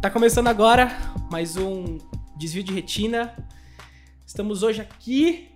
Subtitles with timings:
[0.00, 0.88] Tá começando agora
[1.30, 1.98] mais um
[2.34, 3.36] desvio de retina.
[4.26, 5.50] Estamos hoje aqui,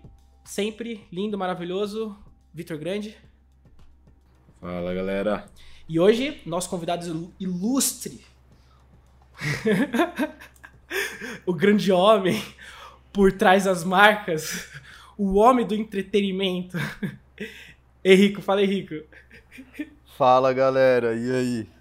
[0.45, 2.15] sempre lindo, maravilhoso,
[2.53, 3.17] Vitor Grande.
[4.61, 5.47] Fala galera.
[5.89, 8.23] E hoje, nosso convidado ilustre,
[11.47, 12.45] o grande homem
[13.15, 14.69] por trás das marcas,
[15.17, 16.77] o homem do entretenimento.
[18.05, 18.95] Henrico, fala Henrico.
[20.19, 21.74] Fala galera, e aí?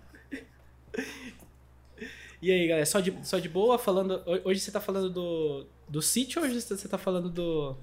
[2.43, 4.21] E aí, galera, só de, só de boa falando.
[4.43, 7.73] Hoje você tá falando do, do sítio ou hoje você tá falando do.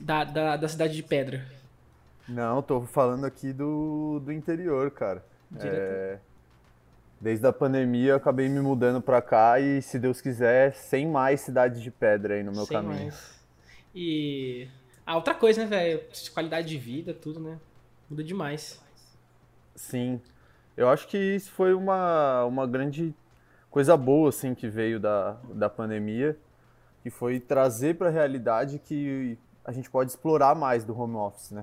[0.00, 1.46] Da, da, da cidade de Pedra?
[2.26, 5.22] Não, tô falando aqui do, do interior, cara.
[5.60, 6.18] É,
[7.20, 11.42] desde a pandemia eu acabei me mudando pra cá e, se Deus quiser, sem mais
[11.42, 13.02] cidades de pedra aí no meu sem caminho.
[13.02, 13.38] Mais.
[13.94, 14.68] E.
[15.04, 16.02] Ah, outra coisa, né, velho?
[16.32, 17.58] Qualidade de vida, tudo, né?
[18.08, 18.80] Muda demais.
[19.74, 20.18] Sim.
[20.74, 23.14] Eu acho que isso foi uma, uma grande
[23.76, 26.34] coisa boa, assim, que veio da, da pandemia,
[27.02, 31.50] que foi trazer para a realidade que a gente pode explorar mais do home office,
[31.50, 31.62] né?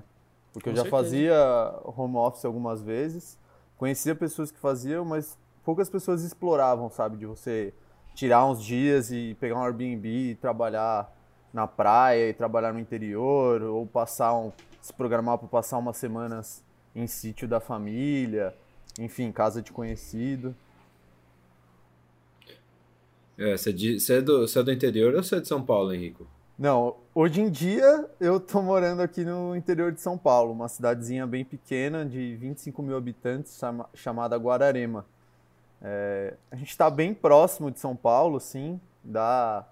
[0.52, 1.02] Porque Com eu já certeza.
[1.02, 3.36] fazia home office algumas vezes,
[3.76, 7.16] conhecia pessoas que faziam, mas poucas pessoas exploravam, sabe?
[7.16, 7.74] De você
[8.14, 11.12] tirar uns dias e pegar um Airbnb e trabalhar
[11.52, 16.62] na praia e trabalhar no interior, ou passar um, se programar para passar umas semanas
[16.94, 18.54] em sítio da família,
[19.00, 20.54] enfim, casa de conhecido.
[23.36, 25.62] É, você, é, você, é do, você é do interior ou você é de São
[25.62, 26.26] Paulo, Henrico?
[26.56, 31.26] Não, hoje em dia eu tô morando aqui no interior de São Paulo, uma cidadezinha
[31.26, 35.04] bem pequena de 25 mil habitantes chama, chamada Guararema.
[35.82, 39.68] É, a gente está bem próximo de São Paulo, sim, dá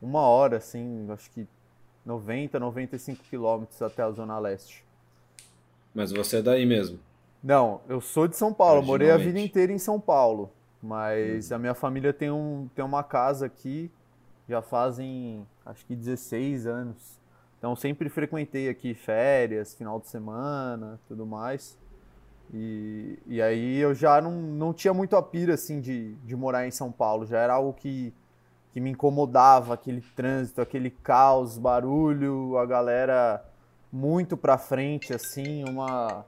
[0.00, 1.46] uma hora, assim, acho que
[2.06, 4.84] 90, 95 quilômetros até a Zona Leste.
[5.94, 6.98] Mas você é daí mesmo?
[7.42, 10.50] Não, eu sou de São Paulo, morei a vida inteira em São Paulo.
[10.82, 11.54] Mas hum.
[11.54, 13.90] a minha família tem, um, tem uma casa aqui,
[14.48, 17.18] já fazem acho que 16 anos.
[17.58, 21.76] Então sempre frequentei aqui férias, final de semana, tudo mais.
[22.54, 26.66] E, e aí eu já não, não tinha muito a pira assim de, de morar
[26.66, 28.14] em São Paulo, já era algo que,
[28.72, 33.44] que me incomodava, aquele trânsito, aquele caos, barulho, a galera
[33.92, 36.24] muito pra frente, assim, uma,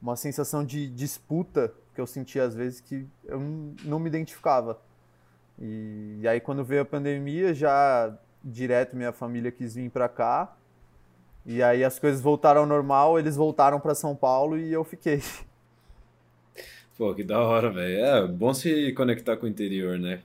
[0.00, 3.40] uma sensação de disputa que eu sentia às vezes que eu
[3.84, 4.80] não me identificava.
[5.58, 10.56] E, e aí quando veio a pandemia, já direto minha família quis vir para cá.
[11.44, 15.20] E aí as coisas voltaram ao normal, eles voltaram para São Paulo e eu fiquei.
[16.96, 18.04] Pô, que da hora, velho.
[18.04, 20.22] É bom se conectar com o interior, né?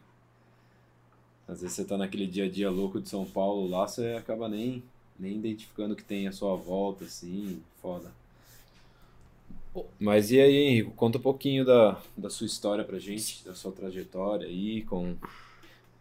[1.48, 4.50] Às vezes você tá naquele dia a dia louco de São Paulo lá, você acaba
[4.50, 4.84] nem,
[5.18, 8.12] nem identificando que tem a sua volta, assim, foda.
[10.00, 13.72] Mas e aí, Henrico, conta um pouquinho da, da sua história pra gente, da sua
[13.72, 15.16] trajetória aí, com,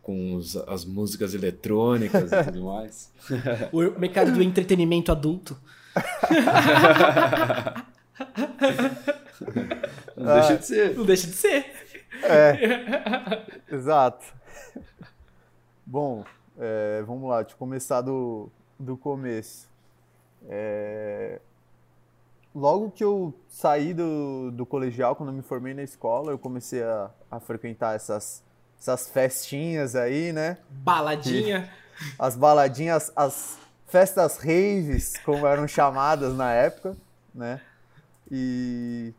[0.02, 3.12] com os, as músicas eletrônicas e tudo mais.
[3.72, 5.56] o mercado do entretenimento adulto.
[10.16, 10.96] Não deixa de ser.
[10.96, 11.66] Não deixa de ser.
[12.22, 13.44] É,
[13.74, 14.24] exato.
[15.84, 16.24] Bom,
[16.58, 19.68] é, vamos lá, deixa eu começar do, do começo.
[20.48, 21.40] É,
[22.56, 26.82] logo que eu saí do, do colegial, quando eu me formei na escola, eu comecei
[26.82, 28.42] a, a frequentar essas,
[28.80, 30.56] essas festinhas aí, né?
[30.70, 31.70] Baladinha.
[32.00, 36.96] E as baladinhas, as festas raves, como eram chamadas na época,
[37.34, 37.60] né?
[38.30, 39.12] E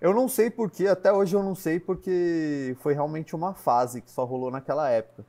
[0.00, 4.10] eu não sei porquê, até hoje eu não sei porque foi realmente uma fase que
[4.10, 5.24] só rolou naquela época.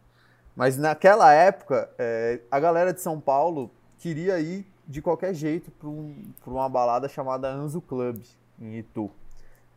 [0.56, 5.88] Mas naquela época, é, a galera de São Paulo queria ir de qualquer jeito para
[5.88, 6.16] um,
[6.46, 8.22] uma balada chamada Anzo Club,
[8.60, 9.10] em Itu.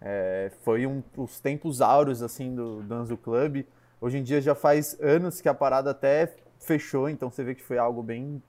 [0.01, 3.65] É, foi um, os tempos áureos assim, do, do Anzo Club.
[4.01, 7.63] Hoje em dia já faz anos que a parada até fechou, então você vê que
[7.63, 8.43] foi algo bem,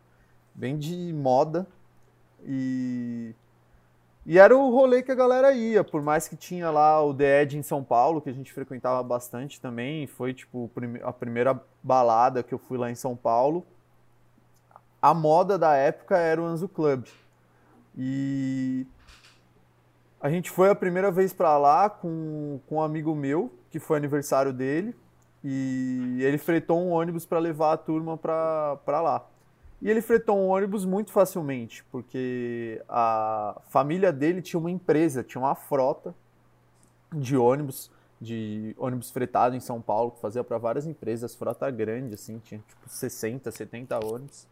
[0.53, 1.65] bem de moda.
[2.43, 3.33] E,
[4.25, 7.43] e era o rolê que a galera ia, por mais que tinha lá o The
[7.43, 10.05] Edge em São Paulo, que a gente frequentava bastante também.
[10.05, 10.69] Foi tipo
[11.03, 13.65] a primeira balada que eu fui lá em São Paulo
[15.01, 17.05] a moda da época era o Anzu Club.
[17.95, 18.85] E
[20.19, 23.97] a gente foi a primeira vez para lá com, com um amigo meu, que foi
[23.97, 24.95] aniversário dele,
[25.43, 29.27] e ele fretou um ônibus para levar a turma para lá.
[29.81, 35.39] E ele fretou um ônibus muito facilmente, porque a família dele tinha uma empresa, tinha
[35.39, 36.15] uma frota
[37.13, 42.15] de ônibus, de ônibus fretado em São Paulo, que fazia para várias empresas, frota grande,
[42.15, 44.47] assim, tinha tipo 60, 70 ônibus.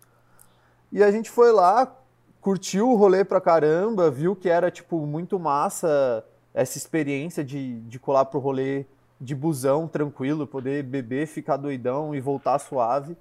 [0.96, 1.94] E a gente foi lá,
[2.40, 8.00] curtiu o rolê pra caramba, viu que era, tipo, muito massa essa experiência de, de
[8.00, 8.86] colar pro rolê
[9.20, 13.18] de busão tranquilo, poder beber, ficar doidão e voltar suave.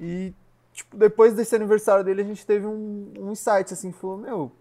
[0.00, 0.32] E,
[0.72, 4.52] tipo, depois desse aniversário dele, a gente teve um, um insight, assim, falou, meu,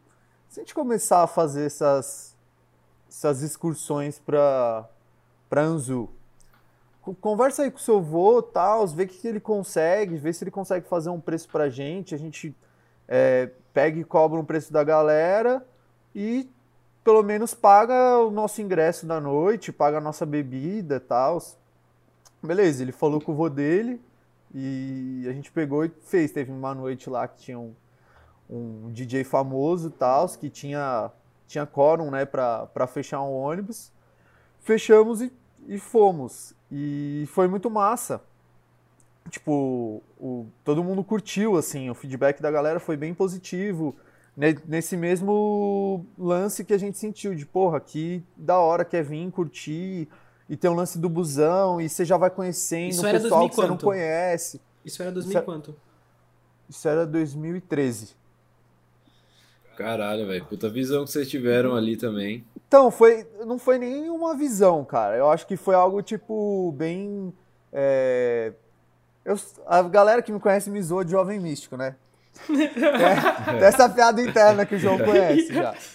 [0.50, 2.36] se a gente começar a fazer essas,
[3.08, 4.90] essas excursões pra,
[5.50, 6.10] pra Anzu,
[7.14, 10.44] conversa aí com o seu avô, tal, vê o que, que ele consegue, vê se
[10.44, 12.56] ele consegue fazer um preço pra gente, a gente
[13.08, 15.66] é, pega e cobra um preço da galera
[16.16, 16.50] e
[17.04, 21.40] pelo menos paga o nosso ingresso da noite, paga a nossa bebida tal.
[22.42, 24.02] Beleza, ele falou com o vô dele
[24.54, 26.32] e a gente pegou e fez.
[26.32, 27.76] Teve uma noite lá que tinha um,
[28.50, 31.12] um DJ famoso tal, que tinha,
[31.48, 33.92] tinha quórum, né, pra, pra fechar um ônibus.
[34.62, 35.32] Fechamos e,
[35.68, 36.54] e fomos.
[36.72, 38.22] E foi muito massa.
[39.30, 43.96] Tipo, o, todo mundo curtiu, assim, o feedback da galera foi bem positivo.
[44.68, 50.08] Nesse mesmo lance que a gente sentiu, de porra, que da hora quer vir curtir,
[50.50, 53.50] e tem um lance do busão, e você já vai conhecendo Isso o pessoal 2000
[53.50, 54.62] que você não conhece.
[54.84, 55.76] Isso era 2000 Isso é- quanto?
[56.70, 58.16] Isso era 2013.
[59.78, 60.46] Caralho, velho.
[60.46, 62.46] Puta visão que vocês tiveram ali também.
[62.68, 65.16] Então, foi, não foi nem uma visão, cara.
[65.16, 67.34] Eu acho que foi algo, tipo, bem.
[67.72, 68.54] é,
[69.24, 71.96] eu- a galera que me conhece me zoa de jovem místico, né?
[72.50, 75.74] É, tem essa piada interna que o João conhece já.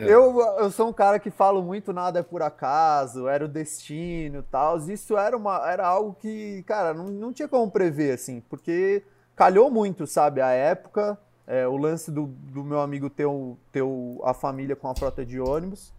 [0.00, 4.38] Eu, eu sou um cara que falo muito nada é por acaso, era o destino
[4.38, 4.78] e tal.
[4.78, 9.02] Isso era, uma, era algo que, cara, não, não tinha como prever, assim, porque
[9.36, 10.40] calhou muito, sabe?
[10.40, 14.74] A época, é, o lance do, do meu amigo ter, o- ter o- a família
[14.74, 15.92] com a frota de ônibus.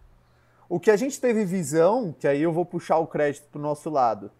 [0.68, 3.88] O que a gente teve visão, que aí eu vou puxar o crédito pro nosso
[3.88, 4.30] lado,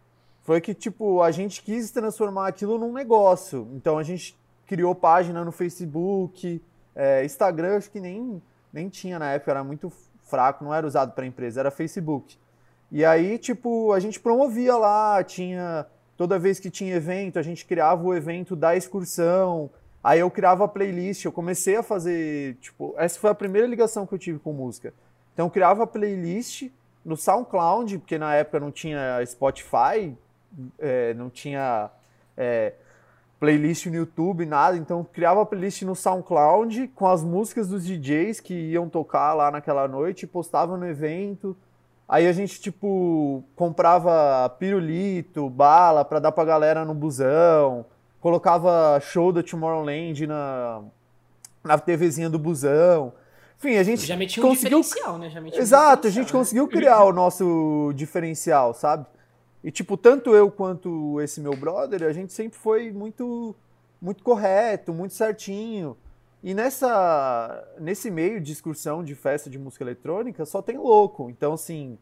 [0.43, 3.69] foi que, tipo, a gente quis transformar aquilo num negócio.
[3.75, 4.37] Então a gente
[4.67, 6.61] criou página no Facebook,
[6.95, 8.43] é, Instagram, acho que nem,
[8.73, 9.93] nem tinha na época, era muito
[10.25, 12.37] fraco, não era usado para empresa, era Facebook.
[12.91, 15.87] E aí, tipo, a gente promovia lá, tinha.
[16.17, 19.69] Toda vez que tinha evento, a gente criava o evento da excursão.
[20.07, 22.55] Aí eu criava playlist, eu comecei a fazer.
[22.61, 24.95] Tipo, essa foi a primeira ligação que eu tive com música.
[25.35, 26.71] Então eu criava playlist
[27.05, 30.17] no SoundCloud, porque na época não tinha Spotify,
[30.79, 31.91] é, não tinha
[32.37, 32.75] é,
[33.41, 34.77] playlist no YouTube, nada.
[34.77, 39.51] Então eu criava playlist no SoundCloud com as músicas dos DJs que iam tocar lá
[39.51, 41.57] naquela noite, postava no evento.
[42.09, 47.85] Aí a gente, tipo, comprava pirulito, bala pra dar pra galera no busão,
[48.21, 50.83] colocava show da Tomorrowland na,
[51.65, 53.13] na TVzinha do busão.
[53.59, 55.31] Enfim, a gente Já metia um conseguiu diferencial, né?
[55.31, 56.33] Já metia um Exato, a gente né?
[56.33, 59.07] conseguiu criar o nosso diferencial, sabe?
[59.65, 63.55] E tipo, tanto eu quanto esse meu brother, a gente sempre foi muito
[64.01, 65.97] muito correto, muito certinho.
[66.43, 71.31] E nessa nesse meio de excursão de festa de música eletrônica, só tem louco.
[71.31, 71.99] Então assim,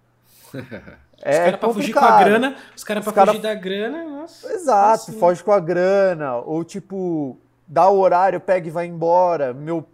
[1.19, 3.55] Os é caras pra fugir com a grana, os caras pra Os cara- fugir da
[3.55, 4.53] grana, nossa.
[4.53, 5.19] Exato, Assim.
[5.19, 9.55] foge com a grana, ou tipo, dá o horário, pega e vai embora.
[9.55, 9.87] Meu,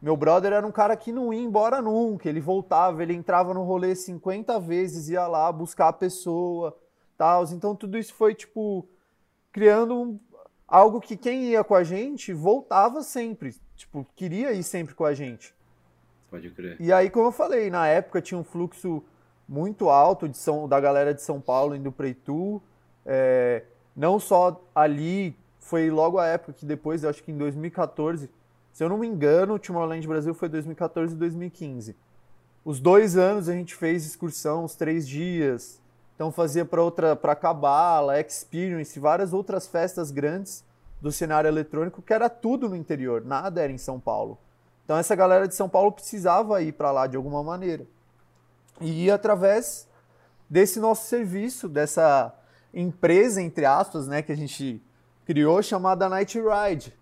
[0.00, 3.62] meu brother era um cara que não ia embora nunca, ele voltava, ele entrava no
[3.62, 6.76] rolê 50 vezes, ia lá buscar a pessoa,
[7.16, 7.44] tal.
[7.44, 8.86] Então tudo isso foi, tipo,
[9.52, 10.18] criando um-
[10.66, 15.12] algo que quem ia com a gente voltava sempre, tipo, queria ir sempre com a
[15.14, 15.54] gente.
[16.30, 16.76] Pode crer.
[16.80, 19.04] E aí, como eu falei, na época tinha um fluxo
[19.48, 22.62] muito alto de São, da galera de São Paulo indo para Itu.
[23.04, 28.30] É, não só ali, foi logo a época que depois, eu acho que em 2014,
[28.72, 31.96] se eu não me engano, o Tomorrowland Brasil foi 2014 e 2015.
[32.64, 35.80] Os dois anos a gente fez excursão, os três dias.
[36.14, 40.64] Então fazia para outra, para Cabala, Experience, várias outras festas grandes
[41.00, 44.38] do cenário eletrônico, que era tudo no interior, nada era em São Paulo.
[44.84, 47.84] Então essa galera de São Paulo precisava ir para lá de alguma maneira.
[48.82, 49.88] E através
[50.48, 52.34] desse nosso serviço, dessa
[52.74, 54.82] empresa, entre aspas, né, que a gente
[55.24, 56.92] criou, chamada Night Ride.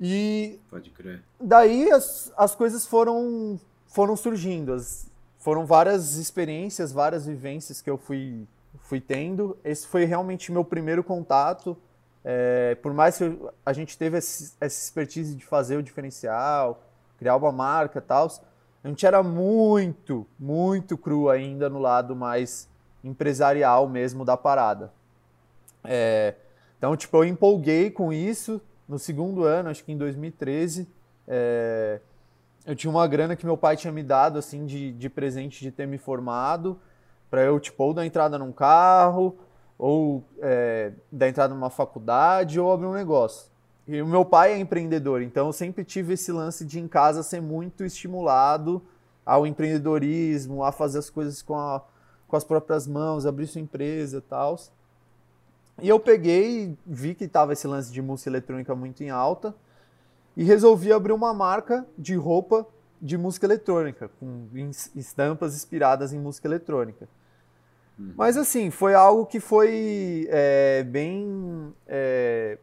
[0.00, 1.22] E Pode crer.
[1.40, 4.72] daí as, as coisas foram, foram surgindo.
[4.72, 5.06] As,
[5.38, 8.46] foram várias experiências, várias vivências que eu fui,
[8.80, 9.56] fui tendo.
[9.64, 11.76] Esse foi realmente meu primeiro contato.
[12.24, 16.82] É, por mais que eu- a gente teve esse- essa expertise de fazer o diferencial,
[17.18, 18.28] criar uma marca e tal,
[18.84, 22.68] a gente era muito, muito cru ainda no lado mais
[23.04, 24.92] empresarial mesmo da parada.
[25.84, 26.34] É,
[26.78, 30.88] então, tipo, eu empolguei com isso no segundo ano, acho que em 2013.
[31.28, 32.00] é,
[32.64, 35.70] eu tinha uma grana que meu pai tinha me dado, assim, de, de presente de
[35.70, 36.78] ter me formado,
[37.30, 39.36] para eu, tipo, ou dar entrada num carro,
[39.78, 43.51] ou é, dar entrada numa faculdade, ou abrir um negócio.
[43.86, 47.22] E o meu pai é empreendedor, então eu sempre tive esse lance de em casa
[47.22, 48.80] ser muito estimulado
[49.26, 51.82] ao empreendedorismo, a fazer as coisas com a,
[52.28, 54.58] com as próprias mãos, abrir sua empresa e tal.
[55.80, 59.54] E eu peguei, vi que tava esse lance de música eletrônica muito em alta
[60.36, 62.66] e resolvi abrir uma marca de roupa
[63.00, 64.46] de música eletrônica, com
[64.94, 67.08] estampas inspiradas em música eletrônica.
[67.98, 68.14] Uhum.
[68.16, 71.74] Mas assim, foi algo que foi é, bem.
[71.86, 72.58] É...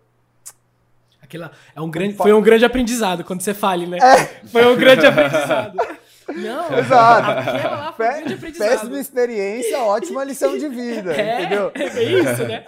[1.30, 4.00] Aquela, é um grande, foi um grande aprendizado quando você fale, né?
[4.02, 4.48] É.
[4.48, 5.78] Foi um grande aprendizado.
[6.28, 7.28] Não, exato.
[7.68, 8.70] Lá foi um grande aprendizado.
[8.70, 11.72] Péssima experiência, ótima lição de vida, é, entendeu?
[11.76, 12.66] É bem isso, né?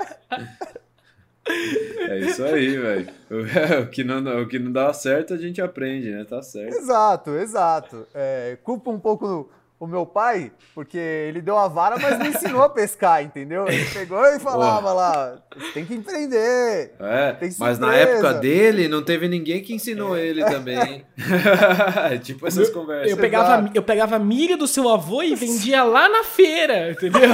[2.08, 3.08] É isso aí, velho.
[3.82, 6.24] O, que não, o que não dá certo a gente aprende, né?
[6.24, 6.76] Tá certo.
[6.76, 8.08] Exato, exato.
[8.14, 9.50] É, culpa um pouco
[9.82, 13.68] o meu pai, porque ele deu a vara, mas não ensinou a pescar, entendeu?
[13.68, 15.42] Ele pegou e falava lá,
[15.74, 16.94] tem que empreender.
[17.00, 20.24] É, mas na época dele não teve ninguém que ensinou é.
[20.24, 21.04] ele também.
[22.22, 23.10] tipo essas eu, conversas.
[23.10, 27.32] Eu pegava, eu pegava a milha do seu avô e vendia lá na feira, entendeu?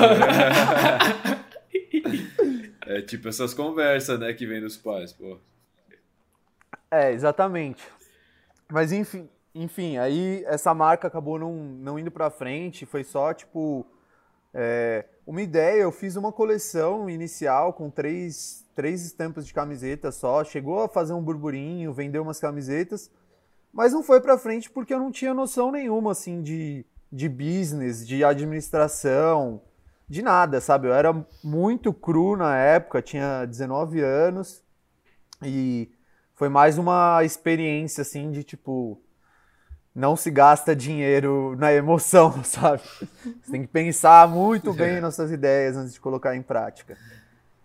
[2.86, 5.38] É tipo essas conversas, né, que vem dos pais, pô.
[6.90, 7.84] É, exatamente.
[8.72, 9.28] Mas enfim,
[9.64, 13.86] enfim, aí essa marca acabou não, não indo pra frente, foi só tipo
[14.54, 15.82] é, uma ideia.
[15.82, 21.14] Eu fiz uma coleção inicial com três, três estampas de camiseta só, chegou a fazer
[21.14, 23.12] um burburinho, vendeu umas camisetas,
[23.74, 28.08] mas não foi pra frente porque eu não tinha noção nenhuma assim de, de business,
[28.08, 29.62] de administração
[30.10, 30.88] de nada, sabe?
[30.88, 34.64] Eu era muito cru na época, tinha 19 anos
[35.44, 35.92] e
[36.34, 39.02] foi mais uma experiência assim de tipo
[39.98, 42.84] não se gasta dinheiro na emoção, sabe?
[43.42, 46.96] Você tem que pensar muito bem nas suas ideias antes de colocar em prática.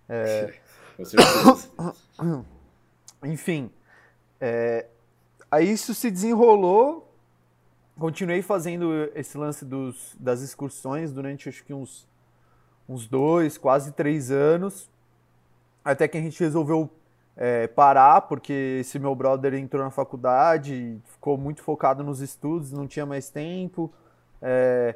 [0.08, 0.54] É...
[0.96, 1.68] Com certeza.
[3.24, 3.70] Enfim,
[4.40, 4.86] é...
[5.50, 7.14] aí isso se desenrolou.
[7.98, 12.10] Continuei fazendo esse lance dos, das excursões durante acho que uns
[12.88, 14.90] uns dois, quase três anos,
[15.84, 16.90] até que a gente resolveu
[17.36, 22.86] é, parar, porque esse meu brother entrou na faculdade, ficou muito focado nos estudos, não
[22.86, 23.92] tinha mais tempo.
[24.40, 24.94] É,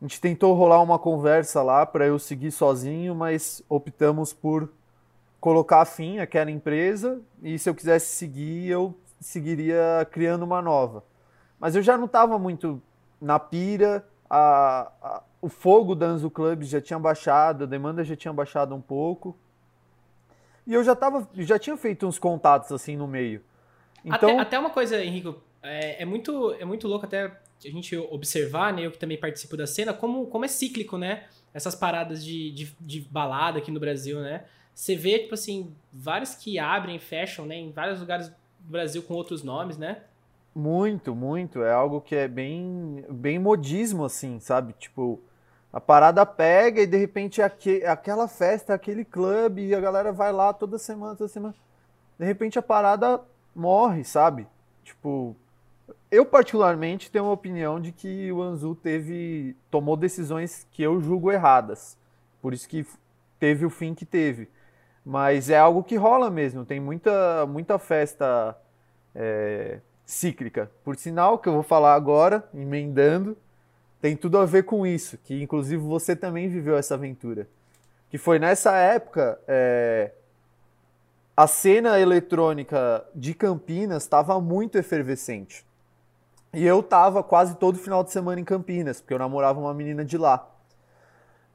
[0.00, 4.68] a gente tentou rolar uma conversa lá para eu seguir sozinho, mas optamos por
[5.40, 11.04] colocar fim àquela empresa e se eu quisesse seguir, eu seguiria criando uma nova.
[11.58, 12.80] Mas eu já não estava muito
[13.20, 18.16] na pira, a, a, o fogo da Anzu Club já tinha baixado, a demanda já
[18.16, 19.36] tinha baixado um pouco.
[20.70, 23.42] E eu já tava, já tinha feito uns contatos assim no meio.
[24.04, 24.30] Então...
[24.30, 28.72] Até, até uma coisa, Henrico, é, é, muito, é muito louco até a gente observar,
[28.72, 31.24] né, eu que também participo da cena, como, como é cíclico, né?
[31.52, 34.44] Essas paradas de, de, de balada aqui no Brasil, né?
[34.72, 37.56] Você vê, tipo assim, vários que abrem fecham, né?
[37.56, 40.02] Em vários lugares do Brasil com outros nomes, né?
[40.54, 41.64] Muito, muito.
[41.64, 44.72] É algo que é bem, bem modismo, assim, sabe?
[44.78, 45.20] Tipo,
[45.72, 50.32] a parada pega e de repente aqu aquela festa, aquele clube, e a galera vai
[50.32, 51.54] lá toda semana, toda semana.
[52.18, 53.20] De repente a parada
[53.54, 54.46] morre, sabe?
[54.84, 55.36] Tipo,
[56.10, 61.30] eu particularmente tenho uma opinião de que o Anzu teve tomou decisões que eu julgo
[61.30, 61.96] erradas.
[62.42, 62.84] Por isso que
[63.38, 64.48] teve o fim que teve.
[65.04, 66.64] Mas é algo que rola mesmo.
[66.64, 68.56] Tem muita, muita festa
[69.14, 70.70] é, cíclica.
[70.84, 73.36] Por sinal, que eu vou falar agora, emendando,
[74.00, 77.46] tem tudo a ver com isso, que inclusive você também viveu essa aventura.
[78.08, 80.12] Que foi nessa época, é,
[81.36, 85.64] a cena eletrônica de Campinas estava muito efervescente.
[86.52, 90.04] E eu tava quase todo final de semana em Campinas, porque eu namorava uma menina
[90.04, 90.48] de lá.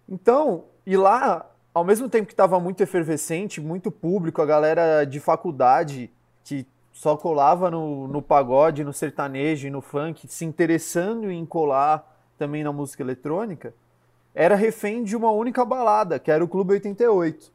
[0.08, 5.20] Então, e lá, ao mesmo tempo que estava muito efervescente, muito público, a galera de
[5.20, 6.12] faculdade
[6.44, 12.14] que só colava no, no pagode, no sertanejo e no funk, se interessando em colar
[12.38, 13.74] também na música eletrônica,
[14.34, 17.51] era refém de uma única balada, que era o Clube 88.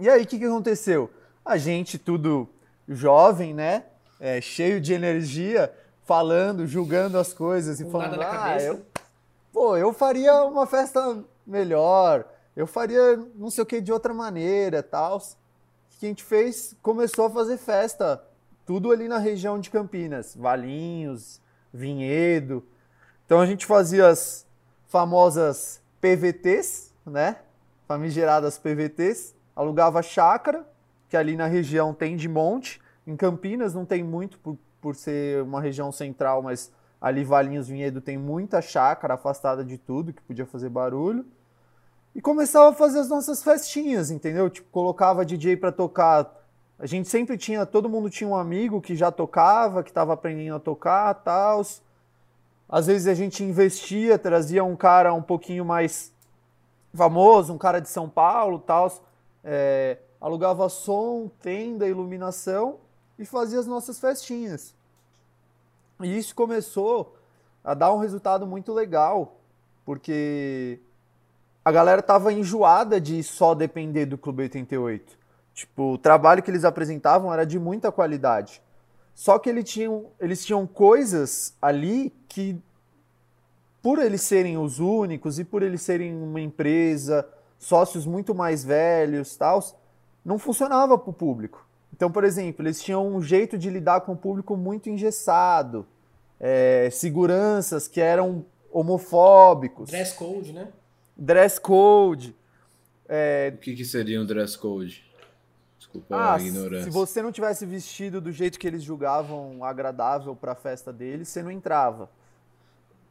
[0.00, 1.10] E aí, o que, que aconteceu?
[1.44, 2.48] A gente, tudo
[2.88, 3.84] jovem, né?
[4.20, 5.72] É, cheio de energia,
[6.04, 8.80] falando, julgando as coisas e falando, ah, eu,
[9.52, 14.82] pô, eu faria uma festa melhor, eu faria não sei o que de outra maneira,
[14.82, 15.18] tal.
[15.18, 16.74] O que a gente fez?
[16.80, 18.22] Começou a fazer festa,
[18.64, 21.40] tudo ali na região de Campinas, Valinhos,
[21.72, 22.64] Vinhedo,
[23.26, 24.46] então a gente fazia as
[24.86, 27.36] famosas PVTs, né?
[27.88, 30.64] Famigeradas PVTs, alugava chácara,
[31.08, 32.80] que ali na região tem de monte.
[33.04, 38.00] Em Campinas não tem muito por, por ser uma região central, mas ali Valinhos Vinhedo
[38.00, 41.26] tem muita chácara afastada de tudo que podia fazer barulho.
[42.14, 44.48] E começava a fazer as nossas festinhas, entendeu?
[44.48, 46.32] Tipo, colocava DJ para tocar.
[46.78, 50.54] A gente sempre tinha, todo mundo tinha um amigo que já tocava, que estava aprendendo
[50.54, 51.62] a tocar, tal.
[52.68, 56.12] Às vezes a gente investia, trazia um cara um pouquinho mais
[56.92, 58.92] famoso, um cara de São Paulo, tal,
[59.44, 62.78] é, alugava som, tenda, iluminação
[63.18, 64.74] e fazia as nossas festinhas.
[66.00, 67.16] E isso começou
[67.62, 69.36] a dar um resultado muito legal,
[69.84, 70.80] porque
[71.64, 75.18] a galera tava enjoada de só depender do Clube 88.
[75.54, 78.62] Tipo, o trabalho que eles apresentavam era de muita qualidade.
[79.16, 82.54] Só que eles tinham, eles tinham coisas ali que,
[83.80, 87.26] por eles serem os únicos e por eles serem uma empresa,
[87.58, 89.64] sócios muito mais velhos, tal,
[90.22, 91.66] não funcionava para o público.
[91.94, 95.86] Então, por exemplo, eles tinham um jeito de lidar com o público muito engessado,
[96.38, 99.88] é, seguranças que eram homofóbicos.
[99.88, 100.68] Dress code, né?
[101.16, 102.36] Dress code.
[103.08, 103.50] É...
[103.54, 105.05] O que, que seria um dress code?
[105.86, 106.84] Desculpa ah, a ignorância.
[106.84, 111.28] Se você não tivesse vestido do jeito que eles julgavam agradável para a festa deles,
[111.28, 112.10] você não entrava.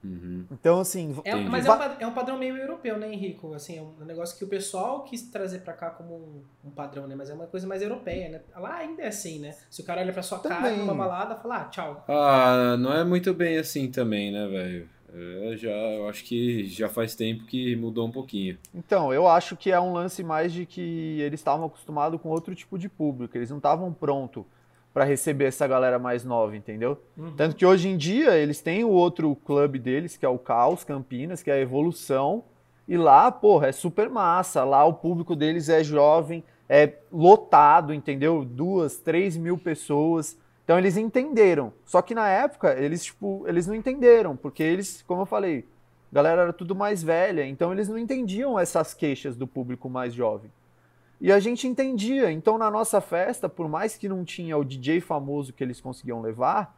[0.04, 0.46] Uhum.
[0.52, 1.20] Então, assim.
[1.26, 3.54] É, mas é um, é um, padrão meio europeu, né, Henrico?
[3.56, 7.08] Assim, é um negócio que o pessoal quis trazer para cá como um, um, padrão,
[7.08, 7.16] né?
[7.16, 8.42] Mas é uma coisa mais europeia, né?
[8.56, 9.56] Lá ainda é assim, né?
[9.70, 10.60] Se o cara olha pra sua também.
[10.60, 12.06] cara numa balada, fala, ah, tchau.
[12.08, 14.95] Ah, não é muito bem assim também, né, velho?
[15.18, 18.58] É, já, eu acho que já faz tempo que mudou um pouquinho.
[18.74, 22.54] Então, eu acho que é um lance mais de que eles estavam acostumados com outro
[22.54, 24.44] tipo de público, eles não estavam prontos
[24.94, 26.98] para receber essa galera mais nova, entendeu?
[27.18, 27.34] Uhum.
[27.36, 30.84] Tanto que hoje em dia eles têm o outro clube deles, que é o Caos
[30.84, 32.44] Campinas, que é a Evolução,
[32.88, 34.64] e lá, porra, é super massa.
[34.64, 38.46] Lá o público deles é jovem, é lotado, entendeu?
[38.46, 40.38] Duas, três mil pessoas.
[40.66, 41.72] Então eles entenderam.
[41.86, 45.64] Só que na época, eles, tipo, eles não entenderam, porque eles, como eu falei,
[46.12, 50.14] a galera era tudo mais velha, então eles não entendiam essas queixas do público mais
[50.14, 50.52] jovem.
[51.22, 52.32] E a gente entendia.
[52.32, 56.20] Então na nossa festa, por mais que não tinha o DJ famoso que eles conseguiam
[56.20, 56.76] levar,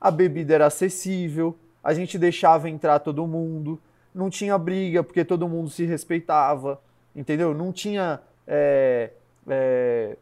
[0.00, 3.78] a bebida era acessível, a gente deixava entrar todo mundo,
[4.14, 6.80] não tinha briga porque todo mundo se respeitava,
[7.14, 7.52] entendeu?
[7.52, 9.10] Não tinha é,
[9.46, 10.16] é,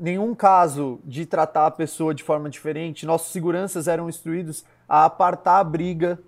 [0.00, 3.04] nenhum caso de tratar a pessoa de forma diferente.
[3.04, 6.18] Nossos seguranças eram instruídos a apartar a briga,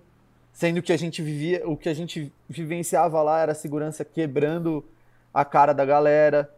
[0.53, 4.85] sendo que a gente vivia, o que a gente vivenciava lá era a segurança quebrando
[5.33, 6.53] a cara da galera.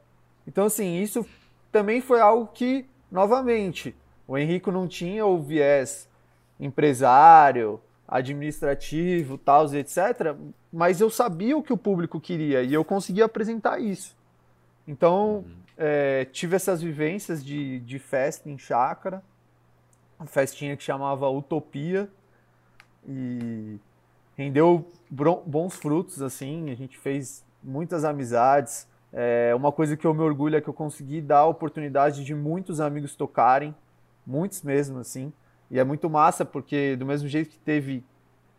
[0.46, 1.26] Então, assim, isso
[1.72, 3.96] também foi algo que, novamente,
[4.28, 6.10] o Henrico não tinha o viés
[6.60, 10.36] empresário, administrativo, tal, etc.
[10.72, 14.14] Mas eu sabia o que o público queria e eu conseguia apresentar isso.
[14.86, 19.22] Então, uhum é, tive essas vivências de, de festa em chácara,
[20.20, 22.10] uma festinha que chamava Utopia
[23.08, 23.78] e
[24.38, 28.88] rendeu bons frutos, assim, a gente fez muitas amizades.
[29.12, 32.34] É, uma coisa que eu me orgulho é que eu consegui dar a oportunidade de
[32.34, 33.76] muitos amigos tocarem,
[34.26, 35.32] muitos mesmo, assim,
[35.70, 38.04] e é muito massa porque do mesmo jeito que teve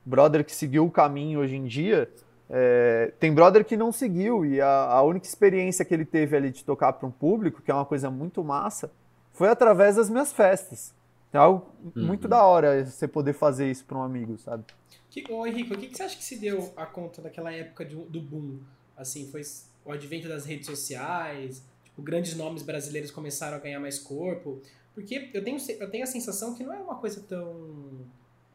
[0.04, 2.10] brother que seguiu o caminho hoje em dia,
[2.48, 6.50] é, tem brother que não seguiu e a, a, única experiência que ele teve ali
[6.50, 8.90] de tocar para um público, que é uma coisa muito massa,
[9.32, 10.94] foi através das minhas festas.
[11.32, 12.06] É algo uhum.
[12.06, 14.64] muito da hora você poder fazer isso para um amigo, sabe?
[15.10, 17.84] Que, ô Henrique, o que, que, você acha que se deu a conta daquela época
[17.84, 18.58] de, do boom?
[18.96, 19.42] Assim, foi
[19.84, 24.62] o advento das redes sociais, tipo, grandes nomes brasileiros começaram a ganhar mais corpo.
[24.94, 28.06] Porque eu tenho, eu tenho a sensação que não é uma coisa tão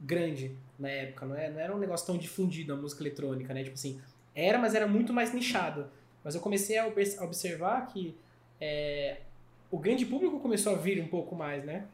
[0.01, 3.63] grande na época, não, é, não era um negócio tão difundido a música eletrônica, né?
[3.63, 4.01] Tipo assim,
[4.35, 5.85] era, mas era muito mais nichado.
[6.23, 8.15] Mas eu comecei a observar que
[8.59, 9.21] é,
[9.69, 11.85] o grande público começou a vir um pouco mais, né?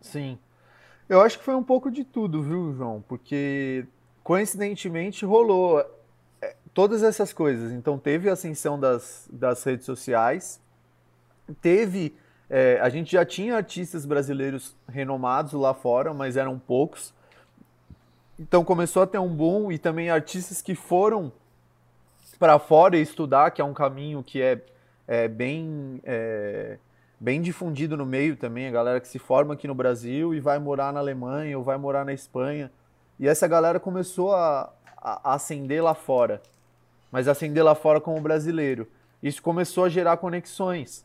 [0.00, 0.38] Sim.
[1.08, 3.02] Eu acho que foi um pouco de tudo, viu, João?
[3.08, 3.84] Porque
[4.22, 5.80] coincidentemente rolou
[6.40, 7.72] é, todas essas coisas.
[7.72, 10.60] Então teve a ascensão das, das redes sociais,
[11.60, 12.14] teve.
[12.48, 17.14] É, a gente já tinha artistas brasileiros renomados lá fora, mas eram poucos.
[18.40, 21.30] Então começou a ter um boom e também artistas que foram
[22.38, 24.62] para fora estudar, que é um caminho que é,
[25.06, 26.78] é bem, é,
[27.20, 30.58] bem difundido no meio também, a galera que se forma aqui no Brasil e vai
[30.58, 32.72] morar na Alemanha ou vai morar na Espanha.
[33.18, 36.40] E essa galera começou a, a, a ascender lá fora,
[37.12, 38.88] mas ascender lá fora como brasileiro.
[39.22, 41.04] Isso começou a gerar conexões.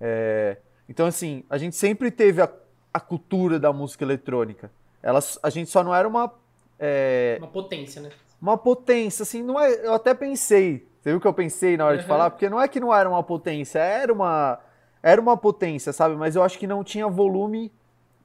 [0.00, 0.56] É,
[0.88, 2.50] então, assim, a gente sempre teve a,
[2.94, 4.70] a cultura da música eletrônica.
[5.02, 6.32] Ela, a gente só não era uma
[6.78, 8.10] é, uma potência, né?
[8.40, 9.86] Uma potência, assim, não é.
[9.86, 10.88] Eu até pensei.
[11.00, 12.02] Você viu que eu pensei na hora uhum.
[12.02, 12.30] de falar?
[12.30, 14.58] Porque não é que não era uma potência, era uma.
[15.02, 16.14] Era uma potência, sabe?
[16.16, 17.72] Mas eu acho que não tinha volume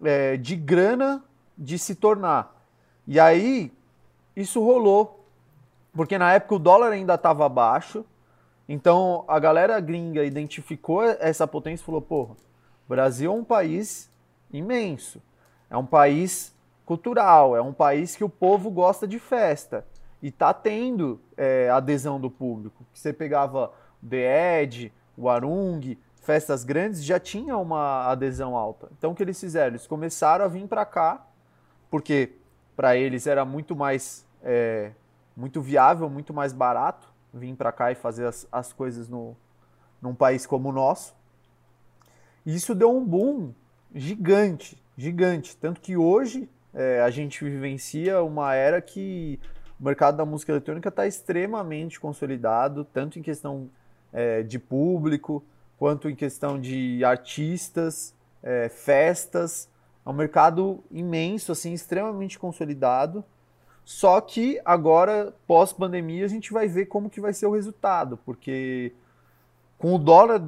[0.03, 1.23] é, de grana
[1.57, 2.55] de se tornar.
[3.07, 3.71] E aí,
[4.35, 5.25] isso rolou.
[5.93, 8.05] Porque na época o dólar ainda estava baixo.
[8.69, 14.11] Então a galera gringa identificou essa potência e falou: porra, o Brasil é um país
[14.51, 15.21] imenso.
[15.69, 16.55] É um país
[16.87, 19.85] cultural, é um país que o povo gosta de festa.
[20.23, 22.83] E tá tendo é, adesão do público.
[22.93, 23.71] Você pegava
[24.07, 28.89] The Edge, o Arung, festas grandes, já tinha uma adesão alta.
[28.97, 29.67] Então o que eles fizeram?
[29.67, 31.27] Eles começaram a vir para cá,
[31.91, 32.31] porque
[32.75, 34.91] para eles era muito mais é,
[35.35, 39.35] muito viável, muito mais barato vir para cá e fazer as, as coisas no,
[40.01, 41.13] num país como o nosso.
[42.45, 43.53] E isso deu um boom
[43.93, 45.55] gigante, gigante.
[45.57, 49.39] Tanto que hoje é, a gente vivencia uma era que
[49.79, 53.67] o mercado da música eletrônica está extremamente consolidado, tanto em questão
[54.13, 55.43] é, de público,
[55.79, 58.13] quanto em questão de artistas,
[58.43, 59.67] é, festas.
[60.05, 63.25] É um mercado imenso, assim, extremamente consolidado.
[63.83, 68.93] Só que agora, pós-pandemia, a gente vai ver como que vai ser o resultado, porque
[69.79, 70.43] com o dólar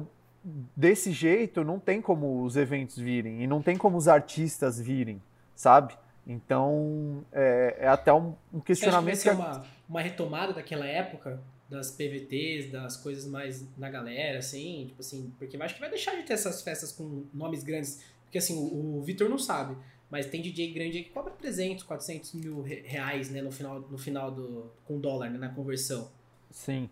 [0.76, 5.20] desse jeito, não tem como os eventos virem, e não tem como os artistas virem,
[5.56, 5.94] sabe?
[6.26, 9.16] Então, é, é até um, um questionamento...
[9.16, 13.64] Você acha que vai ser uma, uma retomada daquela época, das PVTs, das coisas mais
[13.78, 17.24] na galera, assim, tipo assim, porque acho que vai deixar de ter essas festas com
[17.32, 19.76] nomes grandes, porque assim, o, o Vitor não sabe,
[20.10, 24.32] mas tem DJ grande que cobra 300, 400 mil reais, né, no final, no final
[24.32, 26.10] do, com dólar, né, na conversão.
[26.50, 26.90] Sim.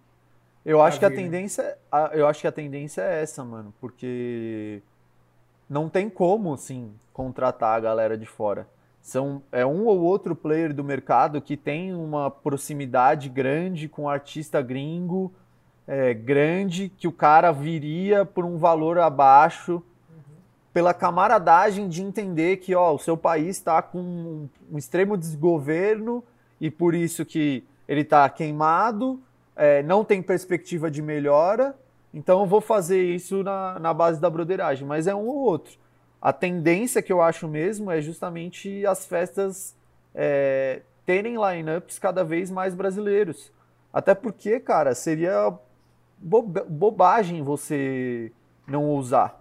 [0.65, 1.17] Eu acho que a né?
[1.17, 1.79] tendência,
[2.13, 4.81] eu acho que a tendência é essa, mano, porque
[5.69, 8.69] não tem como, assim, contratar a galera de fora.
[9.01, 14.09] São, é um ou outro player do mercado que tem uma proximidade grande com um
[14.09, 15.33] artista gringo,
[15.87, 19.83] é, grande, que o cara viria por um valor abaixo
[20.79, 26.23] pela camaradagem de entender que ó, o seu país está com um, um, extremo desgoverno
[26.61, 29.21] e por isso que ele está queimado,
[29.57, 31.75] é, não tem perspectiva de melhora,
[32.15, 35.77] então eu vou fazer isso na, na base da broderagem, mas é um ou outro.
[36.21, 39.77] A tendência que eu acho mesmo é justamente as festas
[40.15, 43.53] é, terem lineups cada vez mais brasileiros.
[43.93, 45.53] Até porque, cara, seria
[46.21, 48.33] bobagem você
[48.67, 49.39] não usar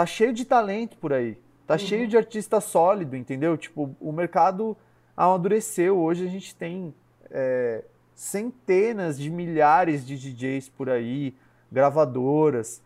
[0.00, 1.36] tá cheio de talento por aí.
[1.66, 1.78] Tá uhum.
[1.78, 3.54] cheio de artista sólido, entendeu?
[3.58, 4.74] Tipo, o mercado
[5.14, 5.98] amadureceu.
[5.98, 6.94] Hoje a gente tem
[7.30, 11.34] é, centenas de milhares de DJs por aí,
[11.70, 12.82] gravadoras.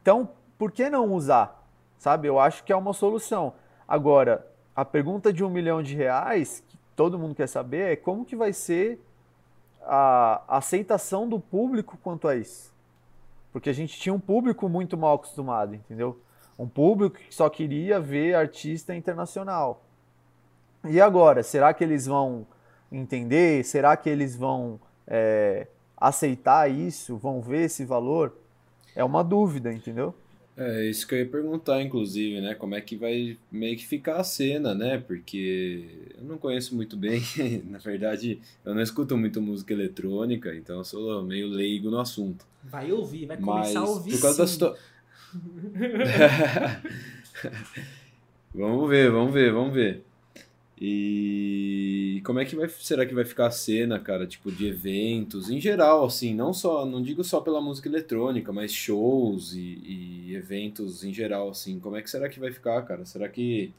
[0.00, 1.59] Então, por que não usar?
[2.00, 2.26] Sabe?
[2.26, 3.52] Eu acho que é uma solução.
[3.86, 8.24] Agora, a pergunta de um milhão de reais, que todo mundo quer saber, é como
[8.24, 8.98] que vai ser
[9.82, 12.74] a aceitação do público quanto a isso.
[13.52, 16.18] Porque a gente tinha um público muito mal acostumado, entendeu?
[16.58, 19.82] Um público que só queria ver artista internacional.
[20.84, 22.46] E agora, será que eles vão
[22.90, 23.62] entender?
[23.62, 25.66] Será que eles vão é,
[25.98, 27.18] aceitar isso?
[27.18, 28.32] Vão ver esse valor?
[28.96, 30.14] É uma dúvida, entendeu?
[30.62, 32.54] É isso que eu ia perguntar, inclusive, né?
[32.54, 34.98] Como é que vai meio que ficar a cena, né?
[34.98, 37.22] Porque eu não conheço muito bem,
[37.64, 42.44] na verdade, eu não escuto muito música eletrônica, então eu sou meio leigo no assunto.
[42.62, 44.10] Vai ouvir, vai começar Mas, a ouvir.
[44.10, 44.58] Por causa sim.
[44.58, 44.76] da
[48.54, 50.04] vamos ver, vamos ver, vamos ver.
[50.80, 55.50] E como é que vai, será que vai ficar a cena, cara, tipo de eventos
[55.50, 60.34] em geral, assim, não só, não digo só pela música eletrônica, mas shows e, e
[60.34, 63.04] eventos em geral, assim, como é que será que vai ficar, cara?
[63.04, 63.74] Será que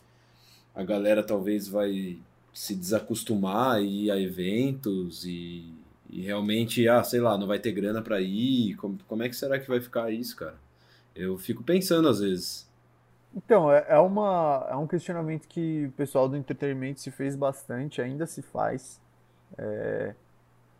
[0.75, 2.19] a galera talvez vai
[2.53, 5.73] se desacostumar a ir a eventos e,
[6.09, 8.75] e realmente, ah, sei lá, não vai ter grana para ir?
[8.75, 10.55] Como, como é que será que vai ficar isso, cara?
[11.15, 12.69] Eu fico pensando às vezes.
[13.35, 18.01] Então, é, é, uma, é um questionamento que o pessoal do entretenimento se fez bastante,
[18.01, 18.99] ainda se faz.
[19.57, 20.13] É,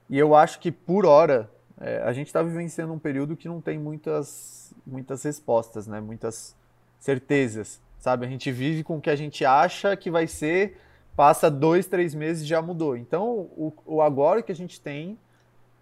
[0.10, 3.62] e eu acho que, por hora, é, a gente está vivenciando um período que não
[3.62, 6.02] tem muitas, muitas respostas, né?
[6.02, 6.56] muitas
[7.00, 8.26] certezas, sabe?
[8.26, 10.78] A gente vive com o que a gente acha que vai ser,
[11.16, 12.98] passa dois, três meses e já mudou.
[12.98, 15.18] Então, o, o agora que a gente tem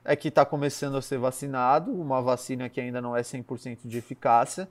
[0.05, 3.97] é que está começando a ser vacinado, uma vacina que ainda não é 100% de
[3.97, 4.69] eficácia,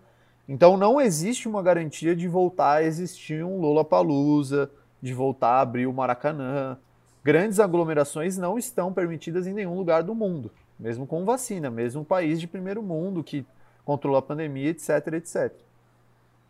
[0.48, 5.87] então não existe uma garantia de voltar a existir um Lollapalooza, de voltar a abrir
[5.87, 6.78] o Maracanã.
[7.22, 12.04] Grandes aglomerações não estão permitidas em nenhum lugar do mundo, mesmo com vacina, mesmo um
[12.04, 13.44] país de primeiro mundo que
[13.84, 15.52] controla a pandemia, etc, etc.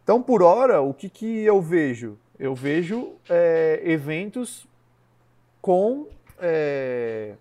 [0.05, 2.17] Então, por hora, o que, que eu vejo?
[2.39, 4.67] Eu vejo é, eventos
[5.61, 6.07] com
[6.39, 7.35] é,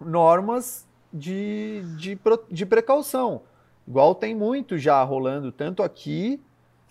[0.00, 2.18] normas de, de,
[2.50, 3.42] de precaução.
[3.86, 6.42] Igual tem muito já rolando, tanto aqui,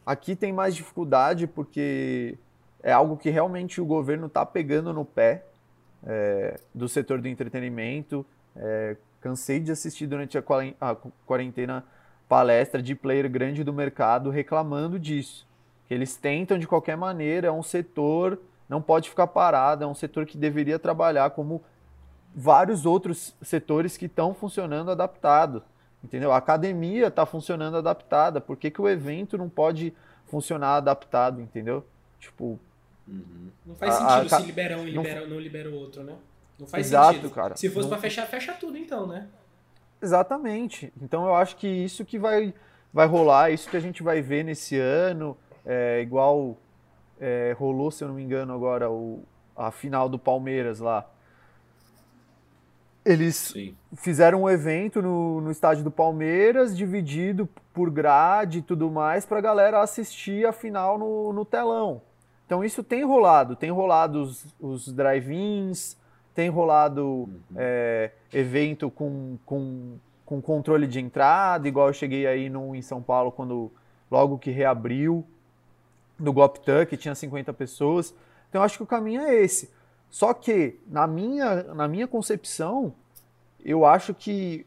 [0.06, 2.38] aqui tem mais dificuldade porque
[2.82, 5.44] é algo que realmente o governo está pegando no pé
[6.06, 8.26] é, do setor do entretenimento.
[8.56, 10.44] É, cansei de assistir durante a
[11.26, 11.84] quarentena
[12.30, 15.48] palestra de player grande do mercado reclamando disso.
[15.88, 19.96] Que eles tentam de qualquer maneira, é um setor, não pode ficar parado, é um
[19.96, 21.64] setor que deveria trabalhar como
[22.36, 25.64] vários outros setores que estão funcionando adaptado.
[26.06, 26.32] Entendeu?
[26.32, 28.40] A academia está funcionando adaptada.
[28.40, 29.92] Por que, que o evento não pode
[30.28, 31.84] funcionar adaptado, entendeu?
[32.20, 32.60] Tipo.
[33.08, 33.50] Uhum.
[33.66, 36.04] Não faz sentido a, a, se libera um e libera, não, não libera o outro,
[36.04, 36.16] né?
[36.60, 37.32] Não faz Exato, sentido.
[37.32, 37.58] cara.
[37.58, 39.28] Se fosse para fechar, fecha tudo então, né?
[40.00, 40.94] Exatamente.
[41.02, 42.54] Então eu acho que isso que vai,
[42.94, 46.56] vai rolar, isso que a gente vai ver nesse ano, é, igual
[47.20, 49.24] é, rolou, se eu não me engano, agora o,
[49.56, 51.10] a final do Palmeiras lá.
[53.06, 53.76] Eles Sim.
[53.96, 59.38] fizeram um evento no, no estádio do Palmeiras, dividido por grade e tudo mais, para
[59.38, 62.02] a galera assistir a final no, no telão.
[62.46, 65.96] Então isso tem rolado, tem rolado os, os drive-ins,
[66.34, 67.40] tem rolado uhum.
[67.56, 73.02] é, evento com, com, com controle de entrada, igual eu cheguei aí no, em São
[73.02, 73.72] Paulo quando
[74.10, 75.26] logo que reabriu,
[76.18, 78.14] do Goptan, que tinha 50 pessoas.
[78.50, 79.70] Então eu acho que o caminho é esse.
[80.16, 82.94] Só que, na minha, na minha concepção,
[83.66, 84.66] eu acho que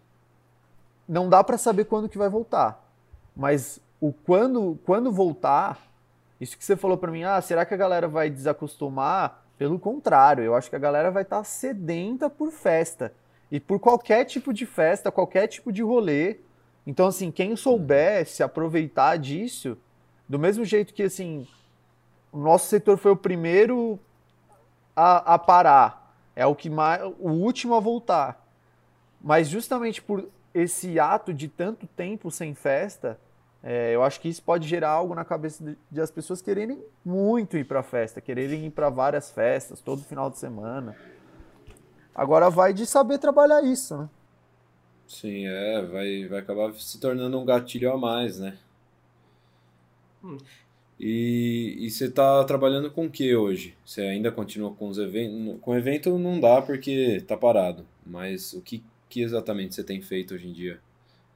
[1.08, 2.86] não dá para saber quando que vai voltar.
[3.34, 5.90] Mas o quando, quando voltar,
[6.38, 9.42] isso que você falou para mim, ah, será que a galera vai desacostumar?
[9.56, 13.10] Pelo contrário, eu acho que a galera vai estar tá sedenta por festa.
[13.50, 16.40] E por qualquer tipo de festa, qualquer tipo de rolê.
[16.86, 19.78] Então, assim, quem souber se aproveitar disso,
[20.28, 21.48] do mesmo jeito que, assim,
[22.30, 23.98] o nosso setor foi o primeiro
[24.98, 28.44] a, a parar, é o que mais, o último a voltar.
[29.20, 33.18] Mas justamente por esse ato de tanto tempo sem festa,
[33.62, 36.82] é, eu acho que isso pode gerar algo na cabeça de, de as pessoas quererem
[37.04, 40.96] muito ir para festa, quererem ir para várias festas todo final de semana.
[42.12, 44.08] Agora vai de saber trabalhar isso, né?
[45.06, 48.58] Sim, é, vai, vai acabar se tornando um gatilho a mais, né?
[50.24, 50.38] Hum.
[50.98, 53.76] E, e você está trabalhando com o que hoje?
[53.84, 55.60] Você ainda continua com os eventos?
[55.60, 60.34] Com evento não dá porque tá parado, mas o que, que exatamente você tem feito
[60.34, 60.80] hoje em dia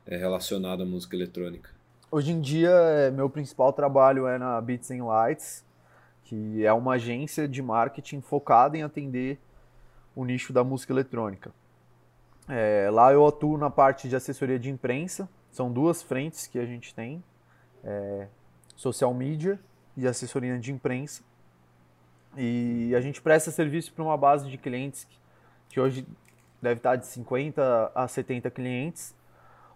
[0.04, 1.70] é relacionado à música eletrônica?
[2.10, 5.64] Hoje em dia, é, meu principal trabalho é na Beats and Lights,
[6.24, 9.38] que é uma agência de marketing focada em atender
[10.14, 11.52] o nicho da música eletrônica.
[12.48, 16.66] É, lá eu atuo na parte de assessoria de imprensa, são duas frentes que a
[16.66, 17.22] gente tem,
[17.84, 18.26] é,
[18.82, 19.60] social media
[19.96, 21.22] e assessoria de imprensa.
[22.36, 25.16] E a gente presta serviço para uma base de clientes que,
[25.68, 26.04] que hoje
[26.60, 29.14] deve estar de 50 a 70 clientes,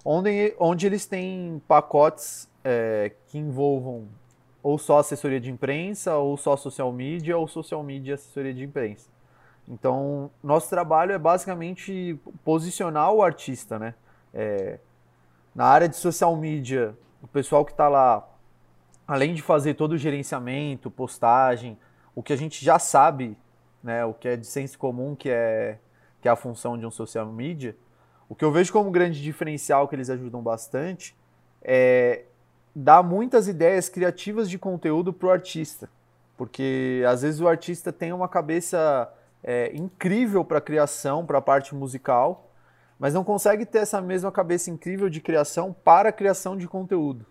[0.04, 4.08] onde, onde eles têm pacotes é, que envolvam
[4.62, 8.64] ou só assessoria de imprensa, ou só social media, ou social media e assessoria de
[8.64, 9.08] imprensa.
[9.68, 13.94] Então, nosso trabalho é basicamente posicionar o artista, né?
[14.34, 14.80] É,
[15.54, 18.28] na área de social media, o pessoal que está lá,
[19.06, 21.78] além de fazer todo o gerenciamento, postagem,
[22.14, 23.36] o que a gente já sabe,
[23.82, 24.04] né?
[24.04, 25.78] O que é de senso comum, que é,
[26.20, 27.76] que é a função de um social media,
[28.28, 31.16] o que eu vejo como grande diferencial que eles ajudam bastante
[31.62, 32.24] é
[32.74, 35.88] dar muitas ideias criativas de conteúdo para o artista.
[36.36, 39.10] Porque às vezes o artista tem uma cabeça
[39.42, 42.50] é, incrível para criação, para a parte musical,
[42.98, 47.24] mas não consegue ter essa mesma cabeça incrível de criação para a criação de conteúdo.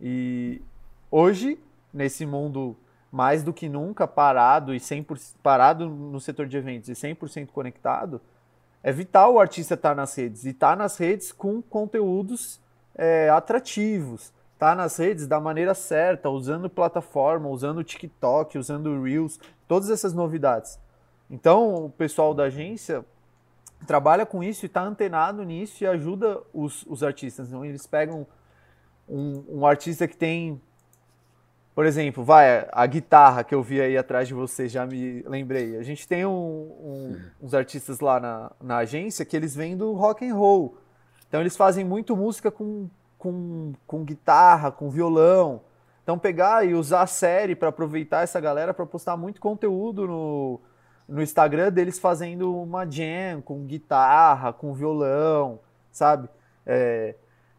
[0.00, 0.62] E
[1.10, 1.58] hoje,
[1.92, 2.76] nesse mundo
[3.10, 8.20] mais do que nunca parado e 100% parado no setor de eventos e 100% conectado,
[8.82, 12.60] é vital o artista estar tá nas redes e estar tá nas redes com conteúdos
[12.94, 19.38] é, atrativos, estar tá nas redes da maneira certa, usando plataforma, usando TikTok, usando Reels,
[19.68, 20.78] todas essas novidades.
[21.30, 23.04] Então, o pessoal da agência
[23.86, 27.48] trabalha com isso e está antenado nisso e ajuda os, os artistas.
[27.48, 28.26] Então, eles pegam
[29.08, 30.60] um, um artista que tem
[31.74, 35.76] por exemplo, vai, a guitarra que eu vi aí atrás de você, já me lembrei.
[35.76, 39.92] A gente tem um, um, uns artistas lá na, na agência que eles vêm do
[39.92, 40.78] rock and roll.
[41.26, 45.62] Então eles fazem muito música com, com, com guitarra, com violão.
[46.04, 50.60] Então pegar e usar a série para aproveitar essa galera para postar muito conteúdo no,
[51.08, 55.58] no Instagram deles fazendo uma jam com guitarra, com violão,
[55.90, 56.28] sabe?
[56.64, 57.16] É,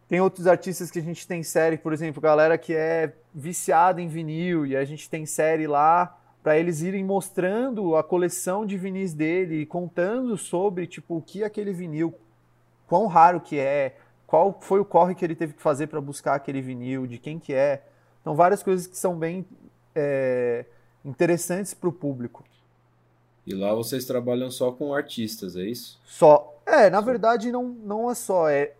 [0.07, 4.07] tem outros artistas que a gente tem série, por exemplo, galera que é viciada em
[4.07, 9.13] vinil e a gente tem série lá para eles irem mostrando a coleção de vinis
[9.13, 12.13] dele e contando sobre tipo o que é aquele vinil,
[12.87, 16.35] quão raro que é, qual foi o corre que ele teve que fazer para buscar
[16.35, 17.83] aquele vinil, de quem que é.
[18.21, 19.45] Então várias coisas que são bem
[19.93, 20.65] é,
[21.03, 22.43] interessantes para o público.
[23.45, 25.99] E lá vocês trabalham só com artistas, é isso?
[26.05, 26.54] Só.
[26.65, 28.73] É, na verdade não, não é só, é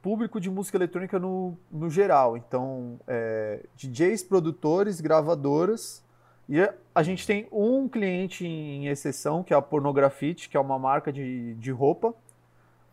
[0.00, 2.36] público de música eletrônica no, no geral.
[2.36, 6.04] Então, é, DJs, produtores, gravadoras
[6.48, 6.56] E
[6.94, 11.12] a gente tem um cliente em exceção, que é a Pornografite, que é uma marca
[11.12, 12.14] de, de roupa,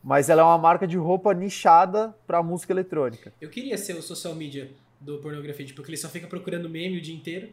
[0.04, 3.32] mas ela é uma marca de roupa nichada para música eletrônica.
[3.40, 7.02] Eu queria ser o social media do Pornografite, porque ele só fica procurando meme o
[7.02, 7.50] dia inteiro.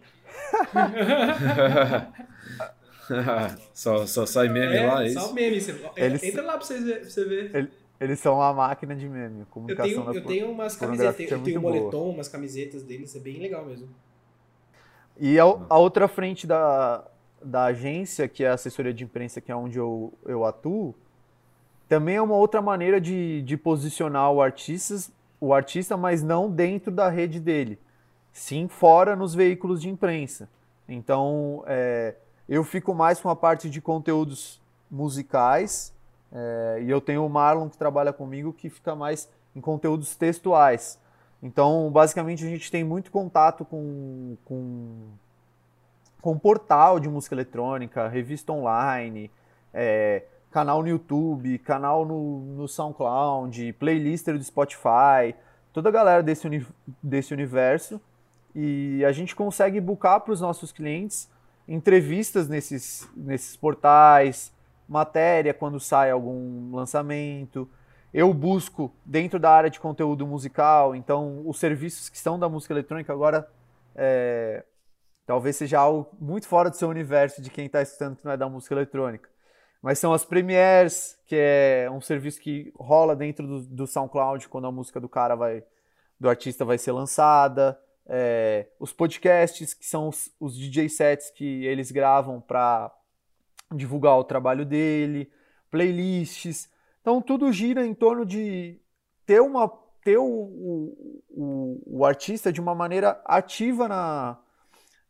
[3.72, 5.34] só, só sai meme é, lá, é só isso?
[5.34, 5.60] meme.
[5.60, 7.00] Você, Eles- Entra lá pra você ver.
[7.00, 7.70] Pra você ver.
[7.98, 11.30] Eles são uma máquina de meme, Eu comunicação tenho, da eu por- tenho umas camisetas,
[11.30, 11.74] eu é tenho um boa.
[11.74, 13.88] moletom, umas camisetas deles, é bem legal mesmo.
[15.18, 17.04] E a, a outra frente da,
[17.42, 20.94] da agência, que é a assessoria de imprensa, que é onde eu, eu atuo,
[21.88, 24.96] também é uma outra maneira de, de posicionar o artista,
[25.40, 27.78] o artista, mas não dentro da rede dele,
[28.32, 30.48] sim fora nos veículos de imprensa.
[30.88, 32.14] Então, é,
[32.48, 35.94] eu fico mais com a parte de conteúdos musicais,
[36.32, 40.98] é, e eu tenho o Marlon que trabalha comigo, que fica mais em conteúdos textuais.
[41.42, 45.08] Então, basicamente, a gente tem muito contato com, com,
[46.20, 49.30] com portal de música eletrônica, revista online,
[49.72, 55.34] é, canal no YouTube, canal no, no SoundCloud, playlister do Spotify,
[55.72, 56.66] toda a galera desse, uni-
[57.02, 58.00] desse universo.
[58.54, 61.28] E a gente consegue buscar para os nossos clientes
[61.68, 64.52] entrevistas nesses, nesses portais,
[64.88, 67.68] matéria quando sai algum lançamento.
[68.14, 72.72] Eu busco dentro da área de conteúdo musical, então os serviços que são da música
[72.72, 73.48] eletrônica agora
[73.94, 74.64] é,
[75.26, 78.36] talvez seja algo muito fora do seu universo de quem está escutando que não é
[78.36, 79.28] da música eletrônica.
[79.82, 84.66] Mas são as premieres, que é um serviço que rola dentro do, do SoundCloud quando
[84.66, 85.62] a música do cara vai,
[86.18, 87.78] do artista vai ser lançada.
[88.08, 92.92] É, os podcasts, que são os, os DJ sets que eles gravam para
[93.74, 95.30] divulgar o trabalho dele,
[95.70, 96.68] playlists.
[97.00, 98.80] Então tudo gira em torno de
[99.24, 99.68] ter, uma,
[100.04, 104.38] ter o, o, o, o artista de uma maneira ativa na,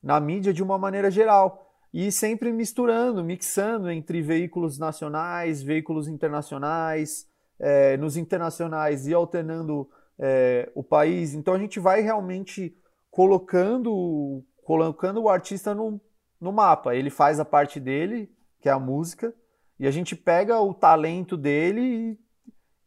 [0.02, 1.64] na mídia de uma maneira geral.
[1.92, 7.26] E sempre misturando, mixando entre veículos nacionais, veículos internacionais,
[7.58, 11.34] é, nos internacionais e alternando é, o país.
[11.34, 12.76] Então a gente vai realmente
[13.16, 15.98] colocando, colocando o artista no,
[16.38, 16.94] no mapa.
[16.94, 19.34] Ele faz a parte dele, que é a música,
[19.80, 22.18] e a gente pega o talento dele e,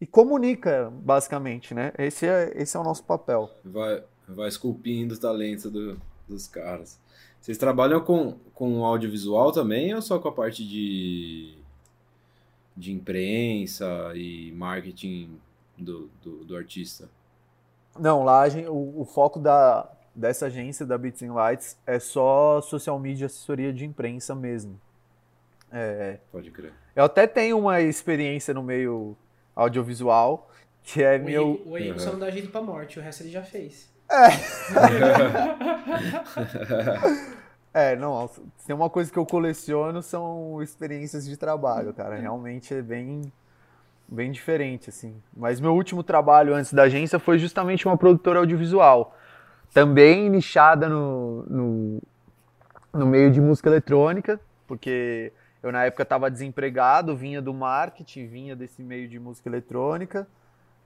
[0.01, 1.91] e comunica, basicamente, né?
[1.97, 3.49] Esse é, esse é o nosso papel.
[3.65, 6.99] Vai, vai esculpindo o talento do- dos caras.
[7.41, 11.57] Vocês trabalham com, com audiovisual também ou só com a parte de,
[12.77, 15.39] de imprensa e marketing
[15.75, 17.09] do, do, do artista?
[17.97, 21.97] Não, lá a gen- o, o foco da, dessa agência, da Beats and Lights, é
[21.99, 24.79] só social media, assessoria de imprensa mesmo.
[25.71, 26.73] É, Pode crer.
[26.95, 29.15] eu até tenho uma experiência no meio
[29.55, 30.49] audiovisual,
[30.83, 31.61] que é O meu...
[31.65, 31.99] O Henrico Uhum.
[31.99, 33.89] só não dá jeito pra morte, o resto ele já fez.
[37.73, 42.15] É, não, se tem uma coisa que eu coleciono são experiências de trabalho, cara.
[42.15, 43.31] Realmente é bem,
[44.07, 45.15] bem diferente, assim.
[45.35, 49.15] Mas meu último trabalho antes da agência foi justamente uma produtora audiovisual.
[49.73, 52.01] Também nichada no, no,
[52.93, 58.55] no meio de música eletrônica, porque eu na época estava desempregado, vinha do marketing, vinha
[58.55, 60.27] desse meio de música eletrônica.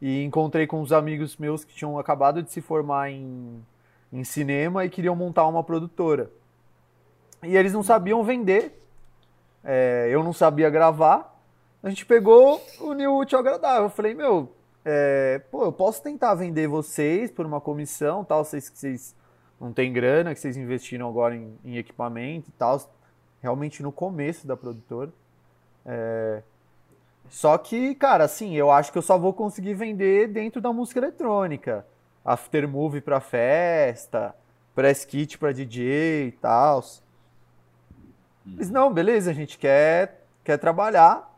[0.01, 3.63] E encontrei com uns amigos meus que tinham acabado de se formar em,
[4.11, 6.29] em cinema e queriam montar uma produtora.
[7.41, 8.81] E eles não sabiam vender,
[9.63, 11.33] é, eu não sabia gravar.
[11.81, 13.83] A gente pegou o New ao Agradável.
[13.83, 14.51] Eu falei, meu,
[14.85, 19.15] é, pô, eu posso tentar vender vocês por uma comissão, tal, vocês que vocês
[19.59, 22.81] não têm grana, que vocês investiram agora em, em equipamento e tal,
[23.41, 25.11] realmente no começo da produtora.
[25.85, 26.43] É,
[27.29, 30.99] só que, cara, assim, eu acho que eu só vou conseguir vender dentro da música
[30.99, 31.85] eletrônica.
[32.23, 34.35] Aftermovie pra festa,
[34.75, 36.83] press kit pra DJ e tal.
[38.45, 41.33] Mas não, beleza, a gente quer, quer trabalhar,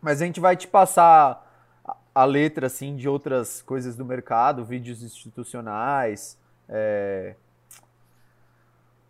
[0.00, 1.47] mas a gente vai te passar
[2.14, 6.38] a, letra, assim, de outras coisas do mercado, vídeos institucionais,
[6.68, 7.34] é...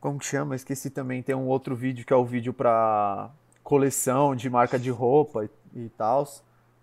[0.01, 0.55] Como que chama?
[0.55, 3.30] Esqueci também, tem um outro vídeo que é o vídeo para
[3.64, 5.51] coleção de marca de roupa e,
[5.86, 6.24] e tal.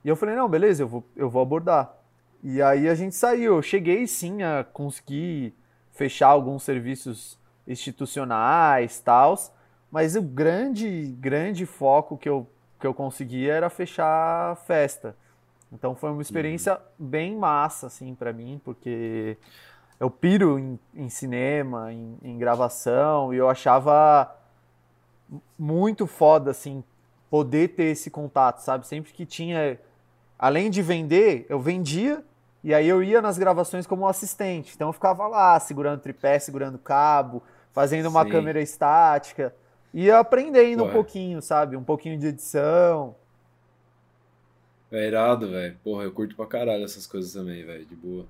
[0.03, 1.95] E eu falei, não, beleza, eu vou, eu vou abordar.
[2.43, 3.55] E aí a gente saiu.
[3.55, 5.55] Eu cheguei sim a conseguir
[5.91, 9.35] fechar alguns serviços institucionais, tal,
[9.89, 12.47] mas o grande, grande foco que eu,
[12.79, 15.15] que eu consegui era fechar festa.
[15.75, 19.37] Então foi uma experiência bem massa, assim, para mim, porque
[19.99, 24.33] eu piro em, em cinema, em, em gravação, e eu achava
[25.59, 26.83] muito foda, assim,
[27.29, 28.87] poder ter esse contato, sabe?
[28.87, 29.79] Sempre que tinha.
[30.39, 32.23] Além de vender, eu vendia
[32.63, 34.73] e aí eu ia nas gravações como assistente.
[34.75, 38.29] Então eu ficava lá, segurando tripé, segurando cabo, fazendo uma Sim.
[38.29, 39.53] câmera estática.
[39.93, 40.93] E aprendendo um Ué.
[40.93, 41.77] pouquinho, sabe?
[41.77, 43.15] Um pouquinho de edição.
[44.97, 45.77] É irado, velho.
[45.83, 48.25] Porra, eu curto pra caralho essas coisas também, velho, de boa.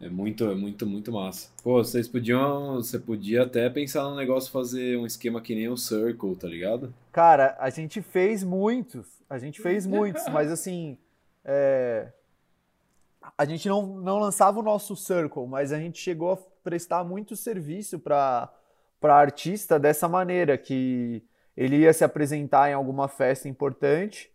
[0.00, 1.50] É muito, é muito, muito massa.
[1.62, 5.76] Pô, vocês podiam, você podia até pensar num negócio fazer um esquema que nem o
[5.76, 6.94] Circle, tá ligado?
[7.10, 9.06] Cara, a gente fez muitos.
[9.28, 10.96] A gente fez muitos, mas assim.
[11.44, 12.12] é,
[13.36, 17.36] A gente não, não lançava o nosso Circle, mas a gente chegou a prestar muito
[17.36, 18.52] serviço para
[19.00, 21.22] para artista dessa maneira, que
[21.56, 24.28] ele ia se apresentar em alguma festa importante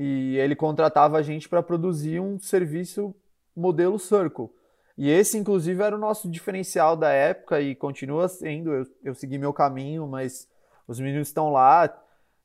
[0.00, 3.12] e ele contratava a gente para produzir um serviço
[3.54, 4.48] modelo Circle.
[4.96, 8.72] E esse, inclusive, era o nosso diferencial da época e continua sendo.
[8.72, 10.48] Eu, eu segui meu caminho, mas
[10.86, 11.88] os meninos estão lá.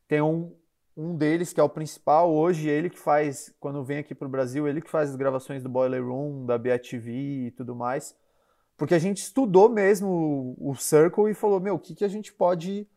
[0.08, 0.52] Tem um,
[0.98, 4.68] um deles que é o principal hoje, ele que faz, quando vem aqui pro Brasil,
[4.68, 8.16] ele que faz as gravações do Boiler Room, da BATV e tudo mais.
[8.76, 12.10] Porque a gente estudou mesmo o, o Circle e falou, meu, o que, que a
[12.10, 12.88] gente pode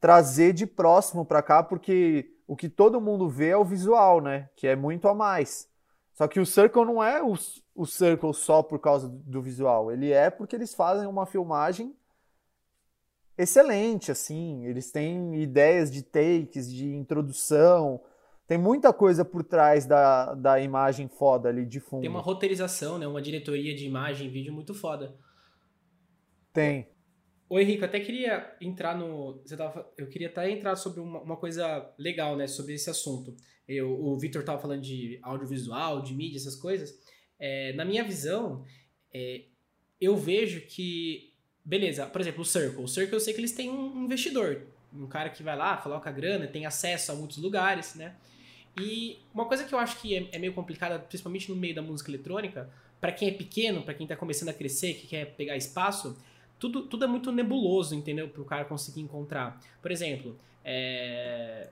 [0.00, 1.62] trazer de próximo para cá?
[1.62, 4.50] Porque o que todo mundo vê é o visual, né?
[4.56, 5.68] Que é muito a mais.
[6.12, 7.38] Só que o Circle não é o,
[7.76, 9.92] o Circle só por causa do, visual.
[9.92, 11.94] Ele é porque eles fazem uma filmagem
[13.38, 14.64] excelente, assim.
[14.64, 18.00] Eles têm ideias de takes, de introdução.
[18.48, 22.00] Tem muita coisa por trás da, da imagem foda ali de fundo.
[22.00, 23.06] Tem uma roteirização, né?
[23.06, 25.14] Uma diretoria de imagem e vídeo muito foda.
[26.52, 26.88] Tem.
[27.50, 29.42] Ô Henrique, eu até queria entrar no.
[29.56, 32.46] Tava, eu queria até entrar sobre uma, uma coisa legal, né?
[32.46, 33.36] Sobre esse assunto.
[33.66, 36.96] Eu, o Victor tava falando de audiovisual, de mídia, essas coisas.
[37.40, 38.64] É, na minha visão,
[39.12, 39.46] é,
[40.00, 41.34] eu vejo que.
[41.64, 42.84] Beleza, por exemplo, o Circle.
[42.84, 44.68] O Circle eu sei que eles têm um investidor.
[44.94, 48.14] Um cara que vai lá, coloca grana, tem acesso a muitos lugares, né?
[48.80, 51.82] E uma coisa que eu acho que é, é meio complicada, principalmente no meio da
[51.82, 52.70] música eletrônica,
[53.00, 56.16] para quem é pequeno, para quem tá começando a crescer, que quer pegar espaço,
[56.60, 58.28] tudo, tudo é muito nebuloso, entendeu?
[58.28, 59.60] Para o cara conseguir encontrar.
[59.82, 61.68] Por exemplo, é,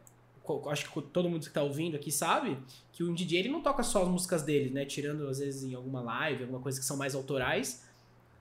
[0.70, 2.59] acho que todo mundo que tá ouvindo aqui sabe
[2.93, 4.84] que o DJ ele não toca só as músicas dele, né?
[4.84, 7.86] Tirando às vezes em alguma live, alguma coisa que são mais autorais.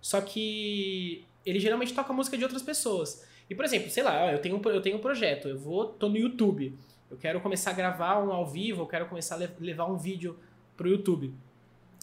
[0.02, 3.26] Só que ele geralmente toca música de outras pessoas.
[3.50, 6.18] E por exemplo, sei lá, eu tenho eu tenho um projeto, eu vou tô no
[6.18, 6.74] YouTube.
[7.10, 9.98] Eu quero começar a gravar um ao vivo, eu quero começar a le- levar um
[9.98, 10.38] vídeo
[10.76, 11.34] pro YouTube.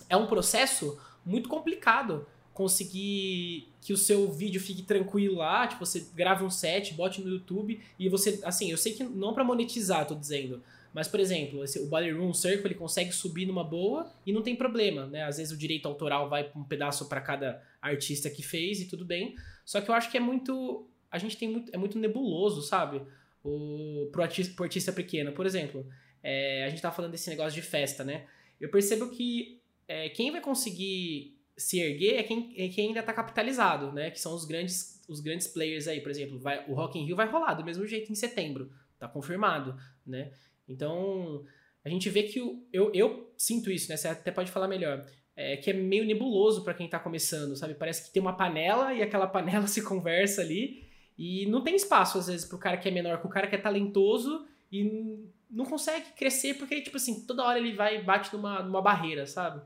[0.09, 6.07] É um processo muito complicado conseguir que o seu vídeo fique tranquilo lá, tipo, você
[6.15, 10.07] grave um set, bote no YouTube e você, assim, eu sei que não pra monetizar,
[10.07, 10.63] tô dizendo,
[10.95, 14.41] mas, por exemplo, esse, o Boiler Room Circle, ele consegue subir numa boa e não
[14.41, 15.25] tem problema, né?
[15.25, 19.05] Às vezes o direito autoral vai um pedaço pra cada artista que fez e tudo
[19.05, 22.63] bem, só que eu acho que é muito, a gente tem muito, é muito nebuloso,
[22.63, 23.03] sabe?
[23.45, 25.87] O, pro, artista, pro artista pequeno, por exemplo,
[26.23, 28.25] é, a gente tava falando desse negócio de festa, né?
[28.59, 33.13] Eu percebo que é, quem vai conseguir se erguer é quem, é quem ainda tá
[33.13, 34.11] capitalizado, né?
[34.11, 37.17] Que são os grandes, os grandes players aí, por exemplo, vai, o Rock in Rio
[37.17, 39.77] vai rolar do mesmo jeito em setembro, tá confirmado,
[40.07, 40.33] né?
[40.69, 41.45] Então,
[41.85, 43.97] a gente vê que o, eu, eu sinto isso, né?
[43.97, 45.07] Você até pode falar melhor.
[45.37, 47.75] É, que é meio nebuloso para quem tá começando, sabe?
[47.75, 50.85] Parece que tem uma panela e aquela panela se conversa ali
[51.19, 53.59] e não tem espaço, às vezes, pro cara que é menor, pro cara que é
[53.59, 58.83] talentoso e não consegue crescer porque, tipo assim, toda hora ele vai bate numa, numa
[58.83, 59.61] barreira, sabe?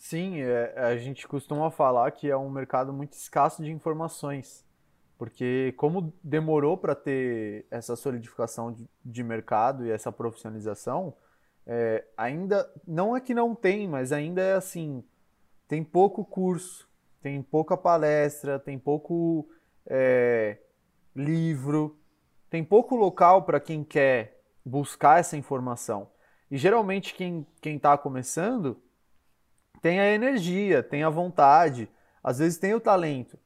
[0.00, 4.64] Sim, é, a gente costuma falar que é um mercado muito escasso de informações,
[5.18, 11.14] porque como demorou para ter essa solidificação de, de mercado e essa profissionalização,
[11.66, 15.04] é, ainda não é que não tem, mas ainda é assim,
[15.68, 16.88] tem pouco curso,
[17.20, 19.50] tem pouca palestra, tem pouco
[19.86, 20.56] é,
[21.14, 22.00] livro,
[22.48, 26.10] tem pouco local para quem quer buscar essa informação.
[26.50, 28.82] E geralmente quem quem está começando
[29.80, 31.88] tem a energia, tem a vontade,
[32.22, 33.38] às vezes tem o talento,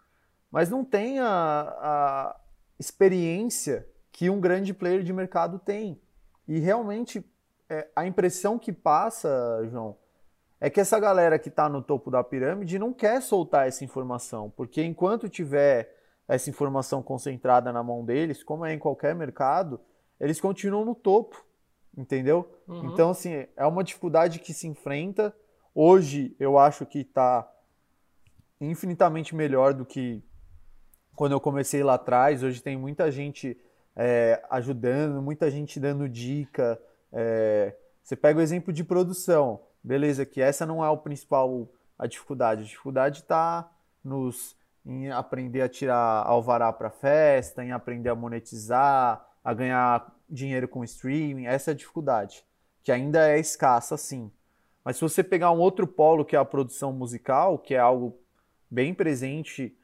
[0.50, 2.40] mas não tem a, a
[2.78, 6.00] experiência que um grande player de mercado tem.
[6.46, 7.24] E realmente
[7.68, 9.96] é, a impressão que passa, João,
[10.60, 14.50] é que essa galera que está no topo da pirâmide não quer soltar essa informação,
[14.56, 15.94] porque enquanto tiver
[16.26, 19.80] essa informação concentrada na mão deles, como é em qualquer mercado,
[20.18, 21.44] eles continuam no topo,
[21.96, 22.48] entendeu?
[22.66, 22.92] Uhum.
[22.92, 25.34] Então, assim, é uma dificuldade que se enfrenta.
[25.74, 27.50] Hoje eu acho que está
[28.60, 30.22] infinitamente melhor do que
[31.16, 32.42] quando eu comecei lá atrás.
[32.44, 33.58] Hoje tem muita gente
[33.96, 36.80] é, ajudando, muita gente dando dica.
[37.12, 40.24] É, você pega o exemplo de produção, beleza?
[40.24, 41.68] Que essa não é o principal
[41.98, 42.62] a dificuldade.
[42.62, 43.68] A dificuldade está
[44.02, 44.56] nos
[44.86, 50.84] em aprender a tirar alvará para festa, em aprender a monetizar, a ganhar dinheiro com
[50.84, 51.46] streaming.
[51.46, 52.44] Essa é a dificuldade,
[52.82, 54.30] que ainda é escassa, sim.
[54.84, 58.18] Mas se você pegar um outro polo que é a produção musical, que é algo
[58.70, 59.76] bem presente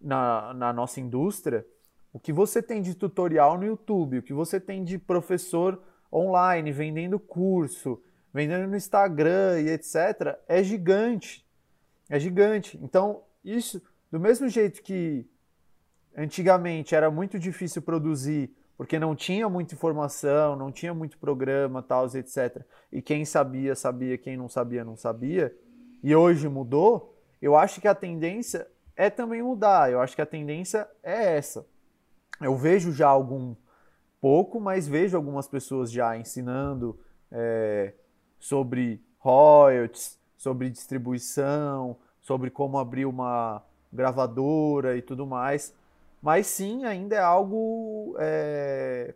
[0.00, 1.64] na, na nossa indústria,
[2.12, 5.80] o que você tem de tutorial no YouTube, o que você tem de professor
[6.12, 11.46] online, vendendo curso, vendendo no Instagram e etc., é gigante.
[12.08, 12.78] É gigante.
[12.82, 13.80] Então, isso,
[14.10, 15.24] do mesmo jeito que
[16.16, 22.06] antigamente era muito difícil produzir, porque não tinha muita informação, não tinha muito programa, tal,
[22.16, 22.64] etc.
[22.90, 25.54] E quem sabia, sabia, quem não sabia, não sabia.
[26.02, 27.14] E hoje mudou.
[27.42, 28.66] Eu acho que a tendência
[28.96, 29.92] é também mudar.
[29.92, 31.66] Eu acho que a tendência é essa.
[32.40, 33.54] Eu vejo já algum
[34.18, 36.98] pouco, mas vejo algumas pessoas já ensinando
[37.30, 37.92] é,
[38.38, 43.62] sobre royalties, sobre distribuição, sobre como abrir uma
[43.92, 45.74] gravadora e tudo mais.
[46.20, 49.14] Mas sim, ainda é algo é,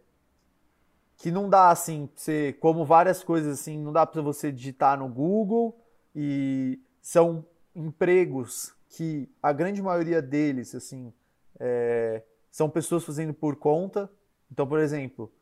[1.18, 5.09] que não dá assim, você, como várias coisas assim, não dá para você digitar no
[5.09, 5.78] Google
[6.14, 7.44] e são
[7.74, 11.12] empregos que a grande maioria deles assim
[11.59, 14.11] é, são pessoas fazendo por conta.
[14.50, 15.32] Então, por exemplo,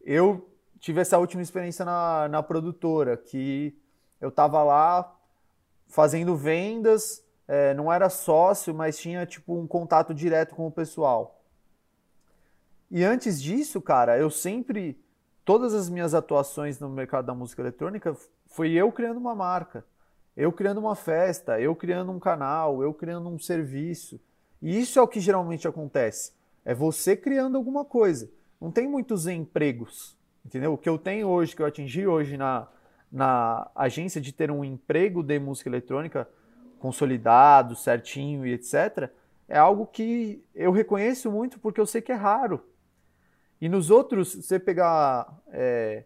[0.00, 0.48] eu
[0.78, 3.76] tive essa última experiência na, na produtora, que
[4.20, 5.16] eu estava lá
[5.86, 11.42] fazendo vendas, é, não era sócio, mas tinha tipo um contato direto com o pessoal.
[12.90, 15.02] E antes disso, cara, eu sempre,
[15.44, 18.14] todas as minhas atuações no mercado da música eletrônica,
[18.46, 19.84] foi eu criando uma marca,
[20.36, 24.20] eu criando uma festa, eu criando um canal, eu criando um serviço.
[24.60, 26.32] E isso é o que geralmente acontece.
[26.64, 28.30] É você criando alguma coisa.
[28.60, 30.74] Não tem muitos empregos, entendeu?
[30.74, 32.68] O que eu tenho hoje, que eu atingi hoje na,
[33.10, 36.28] na agência de ter um emprego de música eletrônica
[36.78, 39.10] consolidado, certinho e etc.,
[39.48, 42.62] é algo que eu reconheço muito porque eu sei que é raro.
[43.60, 46.04] E nos outros, você pegar é,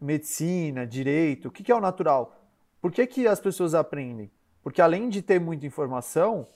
[0.00, 2.40] medicina, direito, o que, que é o natural?
[2.80, 4.30] Por que, que as pessoas aprendem?
[4.62, 6.46] Porque além de ter muita informação,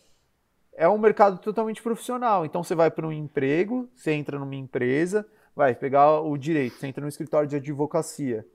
[0.72, 2.45] é um mercado totalmente profissional.
[2.45, 6.86] Então você vai para um emprego, você entra numa empresa, vai pegar o direito, você
[6.86, 8.47] entra no escritório de advocacia.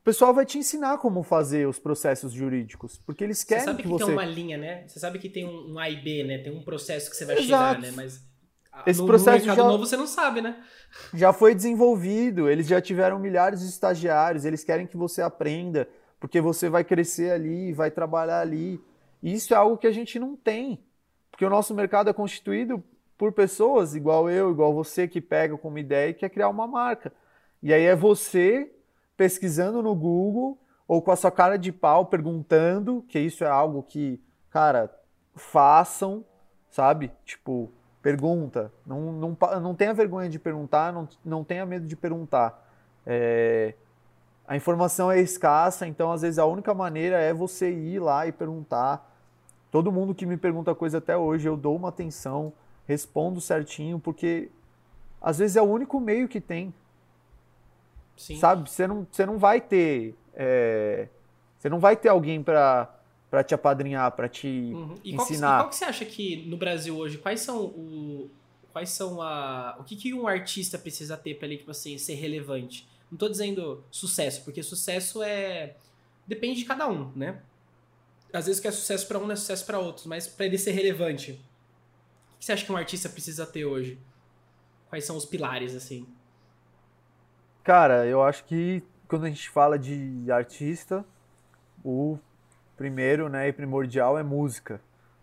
[0.00, 3.82] O pessoal vai te ensinar como fazer os processos jurídicos, porque eles querem você sabe
[3.82, 4.04] que, que você...
[4.06, 4.84] tem uma linha, né?
[4.86, 6.38] Você sabe que tem um A e B, né?
[6.38, 7.76] Tem um processo que você vai Exato.
[7.76, 7.92] chegar, né?
[7.94, 8.24] Mas
[8.86, 10.56] esse no, processo no já, novo você não sabe, né?
[11.12, 15.86] Já foi desenvolvido, eles já tiveram milhares de estagiários, eles querem que você aprenda,
[16.18, 18.80] porque você vai crescer ali, vai trabalhar ali.
[19.22, 20.82] E isso é algo que a gente não tem,
[21.30, 22.82] porque o nosso mercado é constituído
[23.18, 27.12] por pessoas igual eu, igual você, que pega como ideia e quer criar uma marca.
[27.62, 28.72] E aí é você
[29.20, 30.56] pesquisando no Google
[30.88, 34.18] ou com a sua cara de pau perguntando, que isso é algo que,
[34.48, 34.90] cara,
[35.34, 36.24] façam,
[36.70, 37.12] sabe?
[37.22, 38.72] Tipo, pergunta.
[38.86, 42.66] Não, não, não tenha vergonha de perguntar, não, não tenha medo de perguntar.
[43.04, 43.74] É,
[44.48, 48.32] a informação é escassa, então às vezes a única maneira é você ir lá e
[48.32, 49.06] perguntar.
[49.70, 52.54] Todo mundo que me pergunta coisa até hoje, eu dou uma atenção,
[52.86, 54.50] respondo certinho, porque
[55.20, 56.72] às vezes é o único meio que tem.
[58.20, 58.36] Sim.
[58.36, 58.68] Sabe?
[58.68, 60.14] Você não, você não vai ter.
[60.34, 61.08] É,
[61.56, 62.94] você não vai ter alguém para
[63.30, 64.94] para te apadrinhar, para te uhum.
[65.04, 65.48] e ensinar.
[65.48, 68.30] Qual, e qual que você acha que no Brasil hoje, quais são o
[68.72, 72.14] quais são a o que, que um artista precisa ter para ele tipo assim ser
[72.14, 72.86] relevante?
[73.10, 75.76] Não tô dizendo sucesso, porque sucesso é
[76.26, 77.40] depende de cada um, né?
[78.32, 80.58] Às vezes que é sucesso para um não é sucesso para outros, mas para ele
[80.58, 81.40] ser relevante,
[82.34, 83.98] o que você acha que um artista precisa ter hoje?
[84.90, 86.06] Quais são os pilares assim?
[87.70, 91.04] Cara, eu acho que quando a gente fala de artista,
[91.84, 92.18] o
[92.76, 94.80] primeiro né, e primordial é música.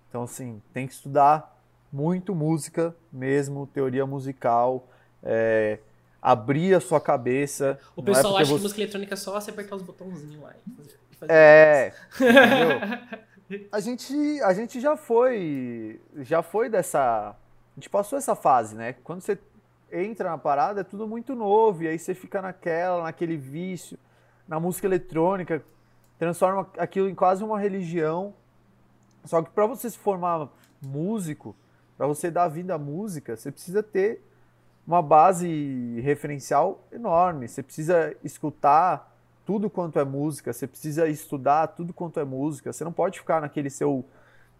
[0.08, 4.88] Então, assim, tem que estudar muito música mesmo, teoria musical,
[5.22, 5.80] é,
[6.22, 7.78] abrir a sua cabeça.
[7.98, 8.56] O é pessoal é acha você...
[8.56, 10.54] que música eletrônica é só você apertar os botãozinhos lá.
[11.20, 13.68] Fazer, é, entendeu?
[13.74, 18.96] a gente, a gente já foi, já foi dessa, a gente passou essa fase, né?
[19.04, 19.38] Quando você
[19.92, 23.98] entra na parada, é tudo muito novo, e aí você fica naquela, naquele vício,
[24.48, 25.64] na música eletrônica,
[26.18, 28.34] transforma aquilo em quase uma religião.
[29.24, 30.50] Só que para você se formar
[30.82, 31.56] músico,
[31.98, 34.24] para você dar vida à música, você precisa ter
[34.86, 37.48] uma base referencial enorme.
[37.48, 39.14] Você precisa escutar
[39.46, 42.72] tudo quanto é música, você precisa estudar tudo quanto é música.
[42.72, 44.06] Você não pode ficar naquele seu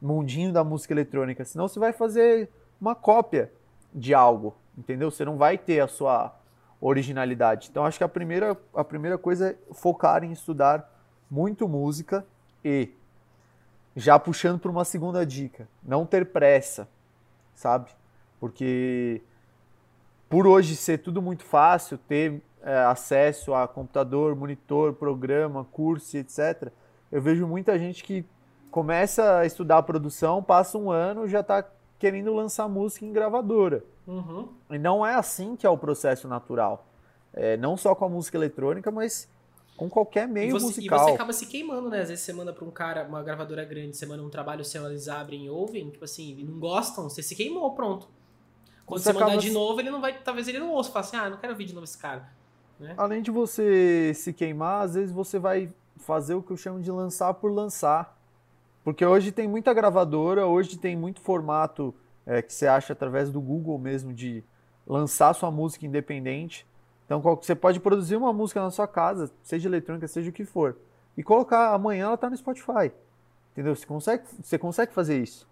[0.02, 2.50] mundinho da música eletrônica, senão você vai fazer
[2.80, 3.52] uma cópia
[3.94, 5.10] de algo entendeu?
[5.10, 6.34] Você não vai ter a sua
[6.80, 7.70] originalidade.
[7.72, 10.90] Então acho que a primeira, a primeira coisa é focar em estudar
[11.30, 12.26] muito música
[12.64, 12.92] e
[13.96, 16.88] já puxando para uma segunda dica, não ter pressa,
[17.56, 17.90] sabe?
[18.40, 19.22] Porque
[20.30, 26.72] por hoje ser tudo muito fácil, ter é, acesso a computador, monitor, programa, curso, etc.
[27.12, 28.24] Eu vejo muita gente que
[28.70, 31.66] começa a estudar produção, passa um ano, já está
[32.00, 33.84] querendo lançar música em gravadora.
[34.06, 34.50] Uhum.
[34.70, 36.88] E não é assim que é o processo natural.
[37.34, 39.30] É, não só com a música eletrônica, mas
[39.76, 41.00] com qualquer meio e você, musical.
[41.00, 42.02] E você acaba se queimando, né?
[42.02, 44.86] Às vezes você manda pra um cara, uma gravadora grande, você manda um trabalho seu,
[44.88, 48.08] eles abrem e ouvem, tipo assim, e não gostam, você se queimou, pronto.
[48.86, 50.18] Quando você, você mandar de novo, ele não vai.
[50.20, 52.28] Talvez ele não ouça, fala assim, ah, não quero ouvir de novo esse cara.
[52.80, 52.94] Né?
[52.98, 56.90] Além de você se queimar, às vezes você vai fazer o que eu chamo de
[56.90, 58.17] lançar por lançar.
[58.88, 61.94] Porque hoje tem muita gravadora, hoje tem muito formato
[62.26, 64.42] é, que você acha através do Google mesmo de
[64.88, 66.66] lançar sua música independente.
[67.06, 70.78] Então você pode produzir uma música na sua casa, seja eletrônica, seja o que for,
[71.18, 72.94] e colocar amanhã ela está no Spotify.
[73.52, 73.76] Entendeu?
[73.76, 75.46] Você consegue, você consegue fazer isso.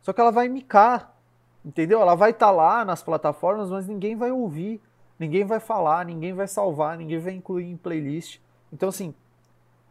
[0.00, 1.14] Só que ela vai micar,
[1.62, 2.00] entendeu?
[2.00, 4.80] Ela vai estar tá lá nas plataformas, mas ninguém vai ouvir,
[5.18, 8.40] ninguém vai falar, ninguém vai salvar, ninguém vai incluir em playlist.
[8.72, 9.14] Então assim,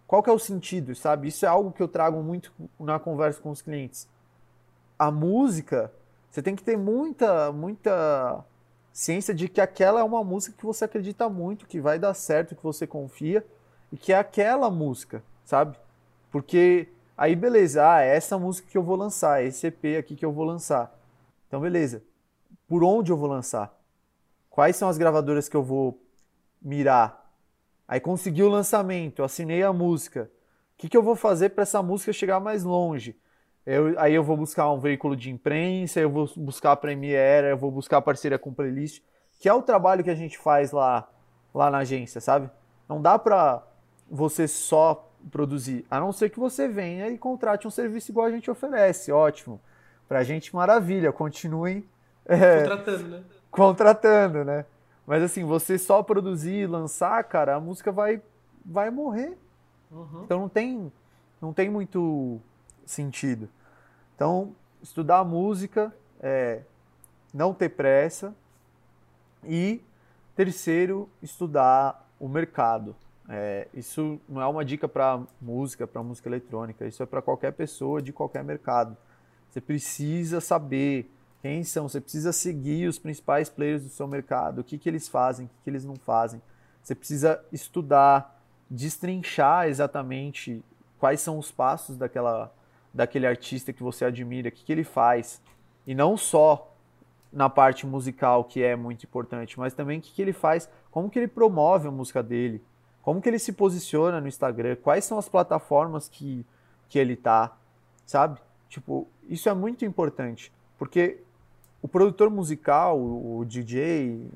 [0.07, 1.27] qual que é o sentido, sabe?
[1.27, 4.07] Isso é algo que eu trago muito na conversa com os clientes.
[4.97, 5.91] A música,
[6.31, 8.43] você tem que ter muita, muita
[8.93, 12.55] ciência de que aquela é uma música que você acredita muito, que vai dar certo,
[12.55, 13.45] que você confia
[13.91, 15.77] e que é aquela música, sabe?
[16.31, 16.87] Porque
[17.17, 20.25] aí beleza, ah, é essa música que eu vou lançar, é esse EP aqui que
[20.25, 20.97] eu vou lançar.
[21.47, 22.01] Então beleza.
[22.65, 23.77] Por onde eu vou lançar?
[24.49, 26.01] Quais são as gravadoras que eu vou
[26.61, 27.26] mirar?
[27.87, 30.29] Aí consegui o lançamento, assinei a música.
[30.75, 33.15] O que, que eu vou fazer para essa música chegar mais longe?
[33.65, 37.57] Eu, aí eu vou buscar um veículo de imprensa, eu vou buscar a Premiere, eu
[37.57, 39.01] vou buscar parceria com playlist,
[39.39, 41.07] que é o trabalho que a gente faz lá,
[41.53, 42.49] lá na agência, sabe?
[42.87, 43.63] Não dá pra
[44.09, 48.31] você só produzir, a não ser que você venha e contrate um serviço igual a
[48.31, 49.59] gente oferece, ótimo.
[50.07, 51.83] Pra gente, maravilha, continuem
[52.25, 53.23] é, contratando, né?
[53.51, 54.65] Contratando, né?
[55.07, 58.21] Mas assim, você só produzir e lançar, cara, a música vai,
[58.65, 59.37] vai morrer.
[59.89, 60.23] Uhum.
[60.25, 60.91] Então não tem,
[61.41, 62.41] não tem muito
[62.85, 63.47] sentido.
[64.13, 66.61] Então, estudar música, é,
[67.33, 68.35] não ter pressa
[69.45, 69.81] e,
[70.35, 72.93] terceiro, estudar o mercado.
[73.29, 77.53] É, isso não é uma dica para música, para música eletrônica, isso é para qualquer
[77.53, 78.97] pessoa de qualquer mercado.
[79.49, 81.09] Você precisa saber
[81.41, 85.07] quem são, você precisa seguir os principais players do seu mercado, o que, que eles
[85.07, 86.41] fazem, o que, que eles não fazem.
[86.81, 90.63] Você precisa estudar, destrinchar exatamente
[90.99, 92.51] quais são os passos daquela,
[92.93, 95.41] daquele artista que você admira, o que, que ele faz.
[95.85, 96.73] E não só
[97.31, 101.09] na parte musical, que é muito importante, mas também o que, que ele faz, como
[101.09, 102.63] que ele promove a música dele,
[103.01, 106.45] como que ele se posiciona no Instagram, quais são as plataformas que,
[106.89, 107.55] que ele tá,
[108.05, 108.39] sabe?
[108.69, 111.19] Tipo, isso é muito importante, porque
[111.81, 114.29] o produtor musical, o DJ,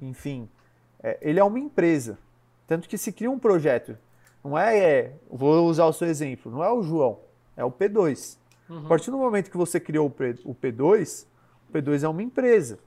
[0.00, 0.48] enfim,
[1.02, 2.18] é, ele é uma empresa.
[2.66, 3.96] Tanto que se cria um projeto.
[4.42, 7.20] Não é, é, vou usar o seu exemplo, não é o João.
[7.56, 8.36] É o P2.
[8.68, 8.84] Uhum.
[8.84, 11.26] A partir do momento que você criou o P2,
[11.68, 12.78] o P2 é uma empresa.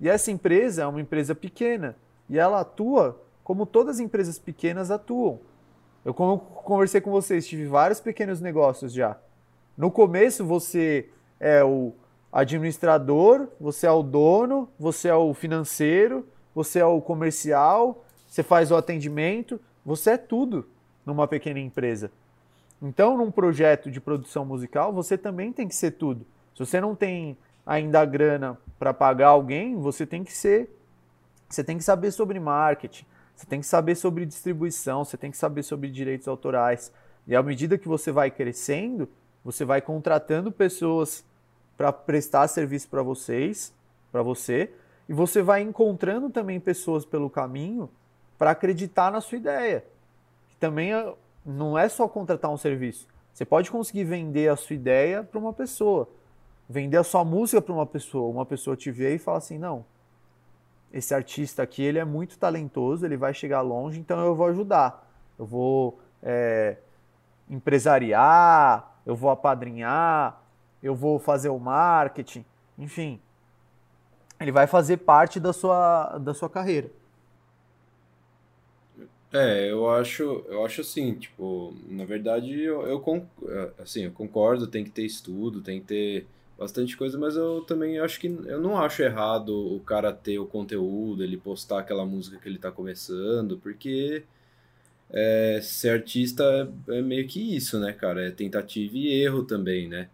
[0.00, 1.96] E essa empresa é uma empresa pequena.
[2.28, 5.40] E ela atua como todas as empresas pequenas atuam.
[6.04, 9.18] Eu conversei com vocês, tive vários pequenos negócios já.
[9.76, 11.08] No começo você
[11.38, 11.92] é o
[12.32, 18.70] administrador, você é o dono, você é o financeiro, você é o comercial, você faz
[18.70, 20.68] o atendimento, você é tudo
[21.04, 22.10] numa pequena empresa.
[22.80, 26.24] Então, num projeto de produção musical, você também tem que ser tudo.
[26.54, 30.70] Se você não tem ainda grana para pagar alguém, você tem que ser.
[31.48, 33.04] Você tem que saber sobre marketing,
[33.34, 36.92] você tem que saber sobre distribuição, você tem que saber sobre direitos autorais.
[37.26, 39.08] E à medida que você vai crescendo,
[39.44, 41.24] você vai contratando pessoas
[41.80, 43.72] para prestar serviço para vocês,
[44.12, 44.70] para você,
[45.08, 47.88] e você vai encontrando também pessoas pelo caminho
[48.36, 49.82] para acreditar na sua ideia.
[50.50, 53.08] Que também é não é só contratar um serviço.
[53.32, 56.06] Você pode conseguir vender a sua ideia para uma pessoa,
[56.68, 58.30] vender a sua música para uma pessoa.
[58.30, 59.86] Uma pessoa te vê e fala assim: não,
[60.92, 65.10] esse artista aqui ele é muito talentoso, ele vai chegar longe, então eu vou ajudar.
[65.38, 66.76] Eu vou é,
[67.48, 70.39] empresariar, eu vou apadrinhar,
[70.82, 72.44] eu vou fazer o marketing,
[72.78, 73.20] enfim.
[74.40, 76.90] Ele vai fazer parte da sua, da sua carreira.
[79.32, 83.26] É, eu acho, eu acho assim, tipo, na verdade, eu, eu,
[83.78, 86.26] assim, eu concordo, tem que ter estudo, tem que ter
[86.58, 90.46] bastante coisa, mas eu também acho que eu não acho errado o cara ter o
[90.46, 94.24] conteúdo, ele postar aquela música que ele tá começando, porque
[95.10, 96.44] é, ser artista
[96.88, 98.26] é, é meio que isso, né, cara?
[98.26, 100.08] É tentativa e erro também, né?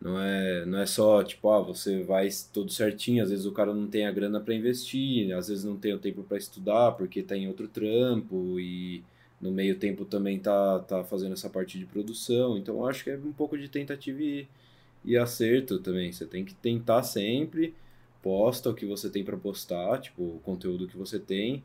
[0.00, 3.72] Não é, não é só, tipo, ah, você vai todo certinho, às vezes o cara
[3.72, 7.22] não tem a grana para investir, às vezes não tem o tempo para estudar porque
[7.22, 9.02] tá em outro trampo e
[9.40, 12.58] no meio tempo também tá, tá fazendo essa parte de produção.
[12.58, 14.46] Então acho que é um pouco de tentativa e,
[15.04, 16.12] e acerto também.
[16.12, 17.74] Você tem que tentar sempre,
[18.22, 21.64] posta o que você tem para postar, tipo, o conteúdo que você tem.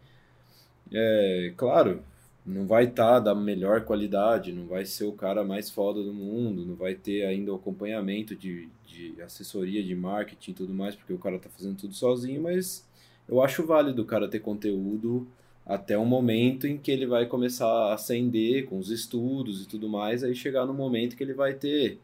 [0.91, 2.03] É, claro,
[2.45, 6.13] não vai estar tá da melhor qualidade, não vai ser o cara mais foda do
[6.13, 10.95] mundo, não vai ter ainda o acompanhamento de, de assessoria, de marketing e tudo mais,
[10.95, 12.87] porque o cara tá fazendo tudo sozinho, mas
[13.27, 15.27] eu acho válido o cara ter conteúdo
[15.65, 19.87] até um momento em que ele vai começar a ascender com os estudos e tudo
[19.87, 21.99] mais, aí chegar no momento que ele vai ter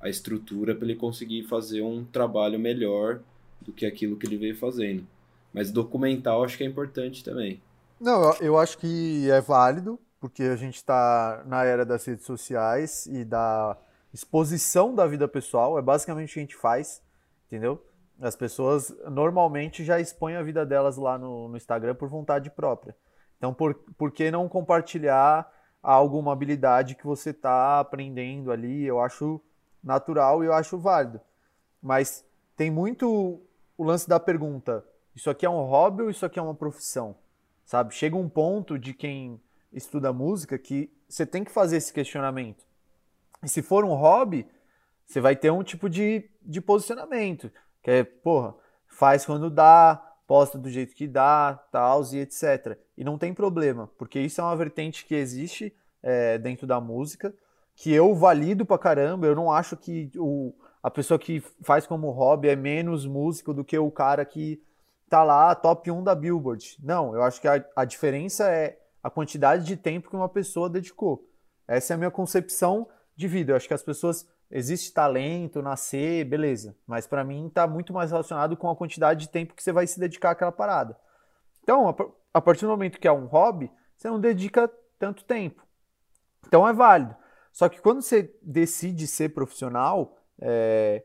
[0.00, 3.20] a estrutura para ele conseguir fazer um trabalho melhor
[3.60, 5.04] do que aquilo que ele veio fazendo.
[5.52, 7.60] Mas documental acho que é importante também.
[8.00, 13.06] Não, eu acho que é válido, porque a gente está na era das redes sociais
[13.06, 13.76] e da
[14.12, 17.02] exposição da vida pessoal, é basicamente o que a gente faz,
[17.46, 17.84] entendeu?
[18.20, 22.96] As pessoas normalmente já expõem a vida delas lá no, no Instagram por vontade própria.
[23.36, 25.48] Então, por, por que não compartilhar
[25.82, 28.84] alguma habilidade que você está aprendendo ali?
[28.84, 29.40] Eu acho
[29.82, 31.20] natural e eu acho válido.
[31.80, 32.24] Mas
[32.56, 33.40] tem muito
[33.76, 34.84] o lance da pergunta:
[35.14, 37.14] isso aqui é um hobby ou isso aqui é uma profissão?
[37.68, 37.94] Sabe?
[37.94, 39.38] Chega um ponto de quem
[39.70, 42.64] estuda música que você tem que fazer esse questionamento.
[43.42, 44.48] E se for um hobby,
[45.04, 47.52] você vai ter um tipo de, de posicionamento.
[47.82, 48.54] Que é, porra,
[48.86, 52.78] faz quando dá, posta do jeito que dá, tal, e etc.
[52.96, 55.70] E não tem problema, porque isso é uma vertente que existe
[56.02, 57.34] é, dentro da música,
[57.76, 59.26] que eu valido pra caramba.
[59.26, 63.62] Eu não acho que o, a pessoa que faz como hobby é menos músico do
[63.62, 64.58] que o cara que
[65.08, 66.76] tá lá top 1 da Billboard.
[66.82, 70.68] Não, eu acho que a, a diferença é a quantidade de tempo que uma pessoa
[70.68, 71.26] dedicou.
[71.66, 73.52] Essa é a minha concepção de vida.
[73.52, 76.76] Eu acho que as pessoas existe talento, nascer, beleza.
[76.86, 79.86] Mas para mim está muito mais relacionado com a quantidade de tempo que você vai
[79.86, 80.98] se dedicar àquela parada.
[81.62, 81.94] Então,
[82.32, 85.66] a partir do momento que é um hobby, você não dedica tanto tempo.
[86.46, 87.14] Então é válido.
[87.52, 91.04] Só que quando você decide ser profissional, é,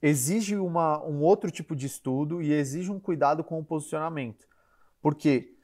[0.00, 4.46] exige uma, um outro tipo de estudo e exige um cuidado com o posicionamento.
[5.00, 5.54] Porque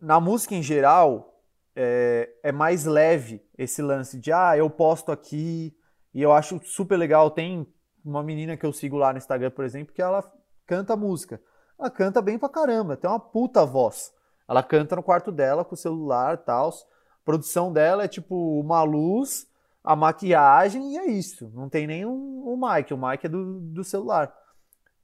[0.00, 1.42] na música em geral,
[1.74, 5.76] é, é mais leve esse lance de, ah, eu posto aqui,
[6.12, 7.30] e eu acho super legal.
[7.30, 7.66] Tem
[8.04, 10.24] uma menina que eu sigo lá no Instagram, por exemplo, que ela
[10.66, 11.40] canta música.
[11.78, 14.12] Ela canta bem pra caramba, tem uma puta voz.
[14.48, 16.68] Ela canta no quarto dela com o celular e tal.
[16.68, 19.46] A produção dela é tipo uma luz,
[19.82, 21.50] a maquiagem e é isso.
[21.54, 24.34] Não tem nem um, um mic, o mic é do, do celular.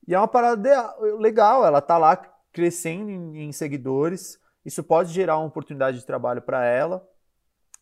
[0.07, 2.17] E é uma parada de, legal, ela tá lá
[2.53, 4.41] crescendo em, em seguidores.
[4.65, 7.07] Isso pode gerar uma oportunidade de trabalho para ela.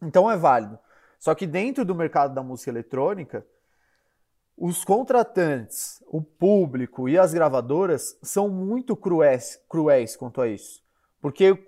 [0.02, 0.78] Então é válido.
[1.18, 3.46] Só que dentro do mercado da música eletrônica,
[4.56, 10.82] os contratantes, o público e as gravadoras são muito cruéis, cruéis quanto a isso.
[11.20, 11.58] Porque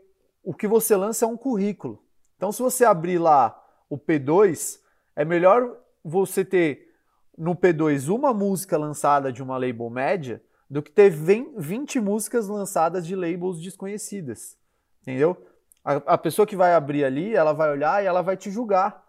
[0.43, 2.03] o que você lança é um currículo.
[2.37, 4.79] Então, se você abrir lá o P2,
[5.17, 6.95] é melhor você ter
[7.37, 13.07] no P2 uma música lançada de uma label média do que ter 20 músicas lançadas
[13.07, 14.57] de labels desconhecidas.
[15.03, 15.37] Entendeu?
[15.85, 19.05] A, a pessoa que vai abrir ali, ela vai olhar e ela vai te julgar.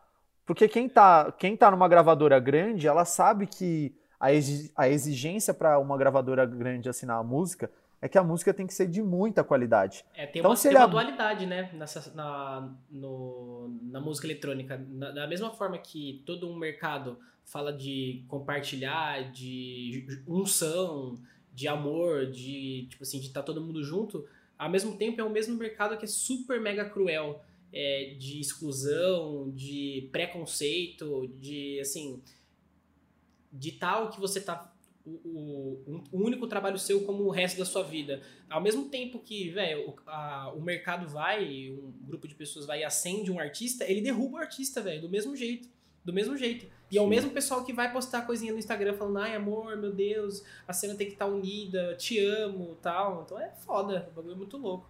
[0.45, 4.27] Porque quem tá, quem tá numa gravadora grande, ela sabe que a,
[4.75, 7.69] a exigência para uma gravadora grande assinar a música
[8.01, 10.05] é que a música tem que ser de muita qualidade.
[10.13, 14.77] É, tem então, uma, tem uma dualidade, né, nessa, na, no, na música eletrônica.
[14.89, 21.17] Na, da mesma forma que todo um mercado fala de compartilhar, de unção,
[21.53, 24.27] de amor, de, tipo assim, de estar tá todo mundo junto,
[24.57, 27.41] ao mesmo tempo é o mesmo mercado que é super mega cruel
[27.73, 32.21] é, de exclusão, de preconceito, de assim,
[33.51, 34.73] de tal que você tá
[35.07, 38.21] o, o, o, único trabalho seu como o resto da sua vida.
[38.49, 42.83] Ao mesmo tempo que, velho, o, o mercado vai, um grupo de pessoas vai e
[42.83, 45.69] acende um artista, ele derruba o artista, velho, do mesmo jeito.
[46.03, 46.67] Do mesmo jeito.
[46.91, 49.91] E é o mesmo pessoal que vai postar coisinha no Instagram falando, ai amor, meu
[49.91, 53.23] Deus, a cena tem que estar tá unida, te amo tal.
[53.25, 54.89] Então é foda, o bagulho é muito louco.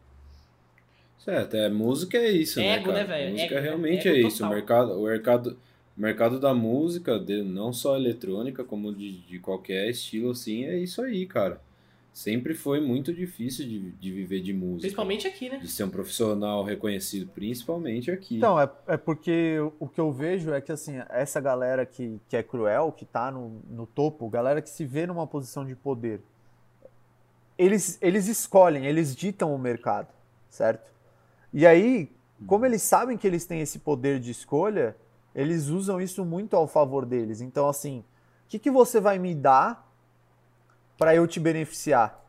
[1.17, 3.07] Certo, é, música é isso, né, Ego, né, cara?
[3.07, 3.31] né, velho?
[3.33, 4.45] Música ego, realmente ego é isso.
[4.45, 5.59] O mercado, o mercado,
[5.97, 10.77] o mercado da música, de, não só eletrônica, como de, de qualquer estilo, assim, é
[10.77, 11.59] isso aí, cara.
[12.13, 14.81] Sempre foi muito difícil de, de viver de música.
[14.81, 15.57] Principalmente aqui, né?
[15.57, 18.37] De ser um profissional reconhecido, principalmente aqui.
[18.37, 22.35] Então, é, é porque o que eu vejo é que, assim, essa galera que, que
[22.35, 26.21] é cruel, que tá no, no topo, galera que se vê numa posição de poder,
[27.57, 30.09] eles, eles escolhem, eles ditam o mercado,
[30.49, 30.91] certo?
[31.51, 32.11] E aí,
[32.45, 34.95] como eles sabem que eles têm esse poder de escolha,
[35.37, 37.41] eles usam isso muito ao favor deles.
[37.41, 39.87] Então, assim, o que, que você vai me dar
[40.97, 42.25] para eu te beneficiar?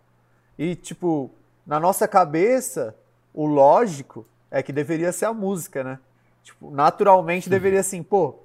[0.58, 1.30] E, tipo,
[1.66, 2.94] na nossa cabeça,
[3.32, 5.98] o lógico é que deveria ser a música, né?
[6.42, 8.40] Tipo, naturalmente deveria assim, pô,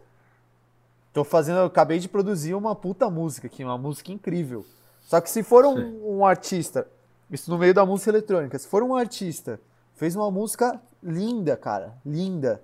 [1.12, 4.66] tô fazendo, eu acabei de produzir uma puta música aqui, uma música incrível.
[5.02, 6.88] Só que se for um, um artista,
[7.30, 9.60] isso no meio da música eletrônica, se for um artista,
[9.96, 12.64] fez uma música linda, cara, linda.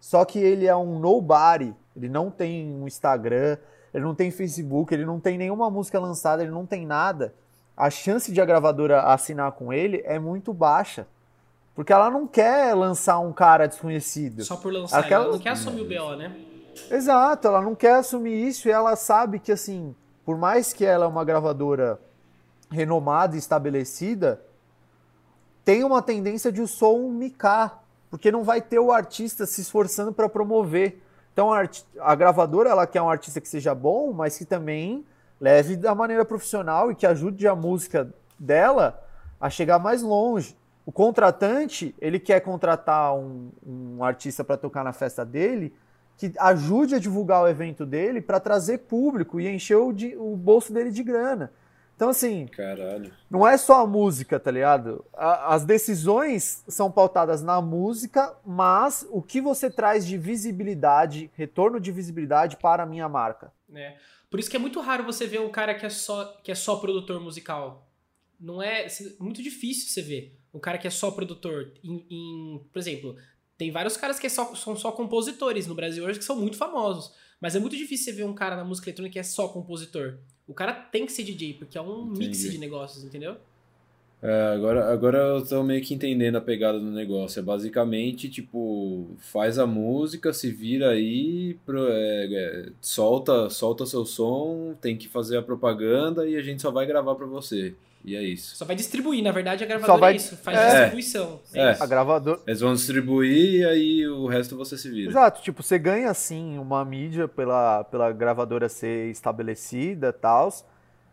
[0.00, 3.58] Só que ele é um nobody, ele não tem um Instagram,
[3.92, 7.34] ele não tem Facebook, ele não tem nenhuma música lançada, ele não tem nada.
[7.76, 11.06] A chance de a gravadora assinar com ele é muito baixa.
[11.74, 14.42] Porque ela não quer lançar um cara desconhecido.
[14.44, 15.24] Só por lançar, Aquela...
[15.24, 16.36] ela não quer assumir o BO, né?
[16.90, 19.94] Exato, ela não quer assumir isso e ela sabe que, assim,
[20.24, 22.00] por mais que ela é uma gravadora
[22.70, 24.40] renomada e estabelecida,
[25.64, 27.79] tem uma tendência de o som micar,
[28.10, 31.00] porque não vai ter o artista se esforçando para promover.
[31.32, 31.62] Então a,
[32.00, 35.06] a, gravadora ela quer um artista que seja bom, mas que também
[35.40, 39.02] leve da maneira profissional e que ajude a música dela
[39.40, 40.58] a chegar mais longe.
[40.84, 45.72] O contratante, ele quer contratar um, um artista para tocar na festa dele,
[46.16, 50.36] que ajude a divulgar o evento dele para trazer público e encher o, de, o,
[50.36, 51.52] bolso dele de grana.
[52.00, 53.12] Então, assim, Caralho.
[53.30, 55.04] não é só a música, tá ligado?
[55.12, 61.78] A, as decisões são pautadas na música, mas o que você traz de visibilidade, retorno
[61.78, 63.52] de visibilidade para a minha marca.
[63.74, 63.98] É.
[64.30, 66.54] Por isso que é muito raro você ver um cara que é só, que é
[66.54, 67.86] só produtor musical.
[68.40, 68.86] Não é.
[69.18, 71.70] Muito difícil você ver o cara que é só produtor.
[71.84, 73.14] Em, em, por exemplo,
[73.58, 76.56] tem vários caras que é só, são só compositores no Brasil hoje que são muito
[76.56, 77.12] famosos.
[77.40, 80.18] Mas é muito difícil você ver um cara na música eletrônica que é só compositor.
[80.46, 82.26] O cara tem que ser DJ, porque é um Entendi.
[82.26, 83.36] mix de negócios, entendeu?
[84.22, 87.40] É, agora, agora eu tô meio que entendendo a pegada do negócio.
[87.40, 94.04] É basicamente, tipo, faz a música, se vira aí, pro, é, é, solta, solta seu
[94.04, 97.74] som, tem que fazer a propaganda e a gente só vai gravar para você.
[98.04, 98.56] E é isso.
[98.56, 100.12] Só vai distribuir, na verdade a gravadora vai...
[100.14, 100.70] é isso, faz é.
[100.70, 101.40] distribuição.
[101.52, 101.60] É.
[101.60, 101.76] é.
[101.78, 102.40] A gravadora.
[102.46, 105.10] Eles vão distribuir e aí o resto você se vira.
[105.10, 110.48] Exato, tipo, você ganha sim uma mídia pela, pela gravadora ser estabelecida e tal,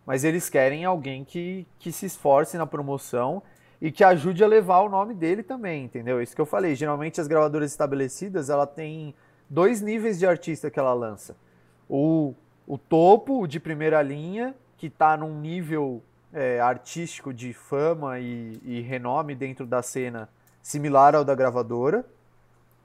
[0.06, 3.44] mas eles querem alguém que, que se esforce na promoção
[3.82, 6.22] e que ajude a levar o nome dele também, entendeu?
[6.22, 6.74] Isso que eu falei.
[6.74, 9.14] Geralmente as gravadoras estabelecidas, ela tem
[9.50, 11.36] dois níveis de artista que ela lança.
[11.90, 12.34] O,
[12.66, 16.02] o topo, o de primeira linha, que está num nível
[16.38, 20.30] é, artístico de fama e, e renome dentro da cena
[20.62, 22.06] similar ao da gravadora.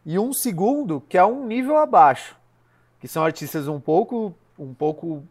[0.07, 2.35] E um segundo, que é um nível abaixo,
[2.99, 5.23] que são artistas um pouco, um pouco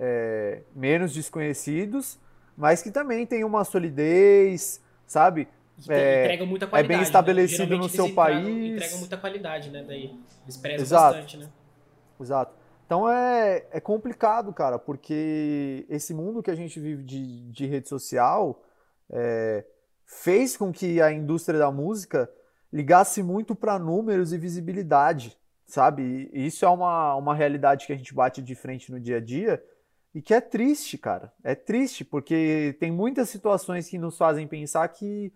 [0.00, 2.18] é, menos desconhecidos,
[2.56, 5.46] mas que também tem uma solidez, sabe?
[5.88, 6.94] É, entregam muita qualidade.
[6.94, 7.76] É bem estabelecido né?
[7.76, 8.72] no seu entregam, país.
[8.76, 9.84] Entregam muita qualidade, né?
[9.86, 11.14] Daí eles prezam Exato.
[11.16, 11.48] bastante, né?
[12.18, 12.57] Exato.
[12.88, 17.86] Então é, é complicado, cara, porque esse mundo que a gente vive de, de rede
[17.86, 18.64] social
[19.10, 19.62] é,
[20.06, 22.30] fez com que a indústria da música
[22.72, 25.36] ligasse muito para números e visibilidade,
[25.66, 26.30] sabe?
[26.32, 29.20] E isso é uma, uma realidade que a gente bate de frente no dia a
[29.20, 29.62] dia
[30.14, 31.30] e que é triste, cara.
[31.44, 35.30] É triste, porque tem muitas situações que nos fazem pensar que,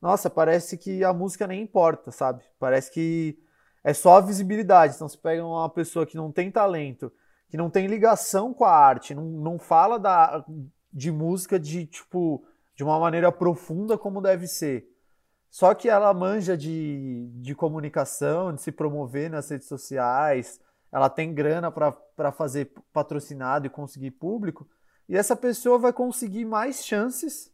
[0.00, 2.44] nossa, parece que a música nem importa, sabe?
[2.56, 3.36] Parece que
[3.84, 4.94] é só a visibilidade.
[4.94, 7.12] Então, você pega uma pessoa que não tem talento,
[7.48, 10.44] que não tem ligação com a arte, não, não fala da,
[10.92, 14.88] de música de tipo de uma maneira profunda como deve ser.
[15.50, 20.58] Só que ela manja de, de comunicação, de se promover nas redes sociais,
[20.90, 24.66] ela tem grana para fazer patrocinado e conseguir público,
[25.08, 27.52] e essa pessoa vai conseguir mais chances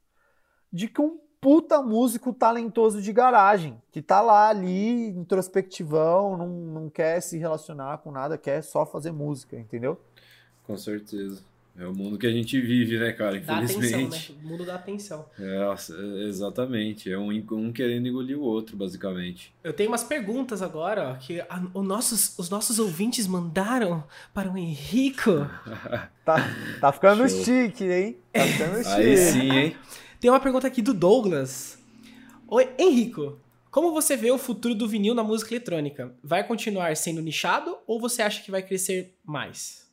[0.72, 6.90] de que um puta músico talentoso de garagem, que tá lá ali, introspectivão, não, não
[6.90, 9.98] quer se relacionar com nada, quer só fazer música, entendeu?
[10.64, 11.42] Com certeza.
[11.78, 13.38] É o mundo que a gente vive, né, cara?
[13.38, 13.88] Infelizmente.
[13.88, 14.40] Dá atenção, né?
[14.44, 15.26] O mundo dá atenção.
[15.38, 17.10] É, exatamente.
[17.10, 19.54] É um, um querendo engolir o outro, basicamente.
[19.64, 24.50] Eu tenho umas perguntas agora, ó, que a, o nossos, os nossos ouvintes mandaram para
[24.50, 25.46] o Henrico.
[26.22, 26.36] tá,
[26.80, 27.44] tá ficando Show.
[27.44, 28.18] chique, hein?
[28.30, 28.90] Tá ficando chique.
[28.90, 29.76] Aí sim, hein?
[30.20, 31.78] Tem uma pergunta aqui do Douglas.
[32.46, 33.40] Oi, Henrico.
[33.70, 36.14] Como você vê o futuro do vinil na música eletrônica?
[36.22, 39.90] Vai continuar sendo nichado ou você acha que vai crescer mais?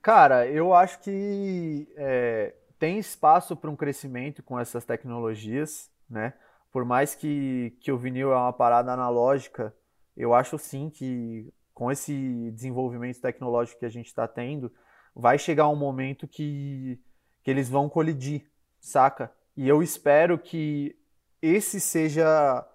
[0.00, 6.34] Cara, eu acho que é, tem espaço para um crescimento com essas tecnologias, né?
[6.70, 9.74] Por mais que, que o vinil é uma parada analógica,
[10.16, 14.70] eu acho sim que com esse desenvolvimento tecnológico que a gente está tendo,
[15.12, 17.00] vai chegar um momento que
[17.44, 19.30] que eles vão colidir, saca?
[19.56, 20.96] E eu espero que
[21.40, 22.66] esse seja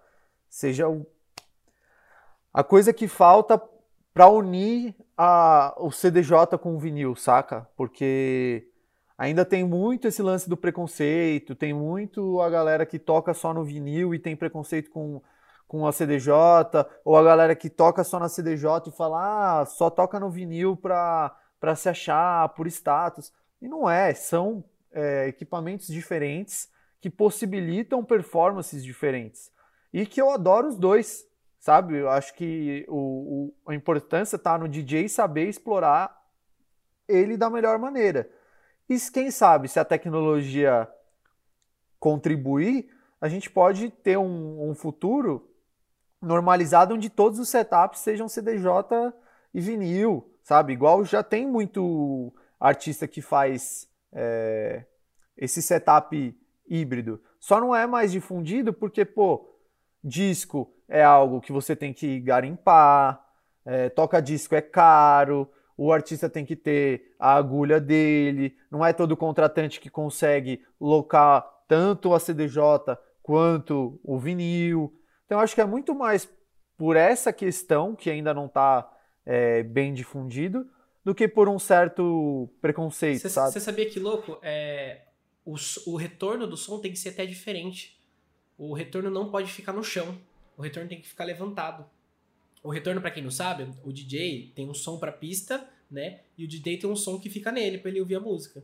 [0.48, 1.06] seja o,
[2.54, 3.62] a coisa que falta
[4.14, 7.68] para unir a, o CDJ com o vinil, saca?
[7.76, 8.68] Porque
[9.18, 13.64] ainda tem muito esse lance do preconceito, tem muito a galera que toca só no
[13.64, 15.22] vinil e tem preconceito com,
[15.68, 16.34] com a CDJ,
[17.04, 20.76] ou a galera que toca só na CDJ e fala, ah, só toca no vinil
[20.76, 23.32] pra, pra se achar por status.
[23.62, 26.70] E não é, são é, equipamentos diferentes
[27.02, 29.52] que possibilitam performances diferentes.
[29.94, 31.26] E que eu adoro os dois,
[31.60, 31.98] sabe?
[31.98, 36.16] Eu acho que o, o a importância está no DJ saber explorar
[37.08, 38.30] ele da melhor maneira.
[38.88, 40.88] E quem sabe, se a tecnologia
[42.00, 42.90] contribuir,
[43.20, 45.50] a gente pode ter um, um futuro
[46.22, 49.14] normalizado onde todos os setups sejam CDJ
[49.54, 50.74] e vinil, sabe?
[50.74, 54.86] Igual já tem muito artista que faz é,
[55.38, 56.38] esse setup
[56.68, 57.22] híbrido.
[57.40, 59.50] Só não é mais difundido porque, pô,
[60.04, 63.24] disco é algo que você tem que garimpar,
[63.66, 68.92] é, toca disco é caro, o artista tem que ter a agulha dele, não é
[68.92, 74.94] todo contratante que consegue locar tanto a CDJ quanto o vinil.
[75.26, 76.28] Então acho que é muito mais
[76.78, 78.92] por essa questão que ainda não está
[79.26, 80.68] é, bem difundido
[81.04, 83.54] do que por um certo preconceito, cê, sabe?
[83.54, 84.38] Você sabia que louco?
[84.42, 85.02] É,
[85.46, 85.56] o,
[85.88, 88.00] o retorno do som tem que ser até diferente.
[88.58, 90.18] O retorno não pode ficar no chão.
[90.58, 91.86] O retorno tem que ficar levantado.
[92.62, 96.22] O retorno, para quem não sabe, o DJ tem um som pra pista, né?
[96.38, 98.62] E o DJ tem um som que fica nele para ele ouvir a música.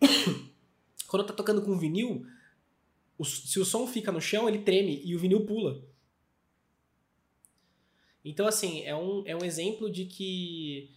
[1.06, 2.26] Quando tá tocando com vinil,
[3.16, 5.80] o, se o som fica no chão, ele treme e o vinil pula.
[8.24, 10.90] Então, assim, é um, é um exemplo de que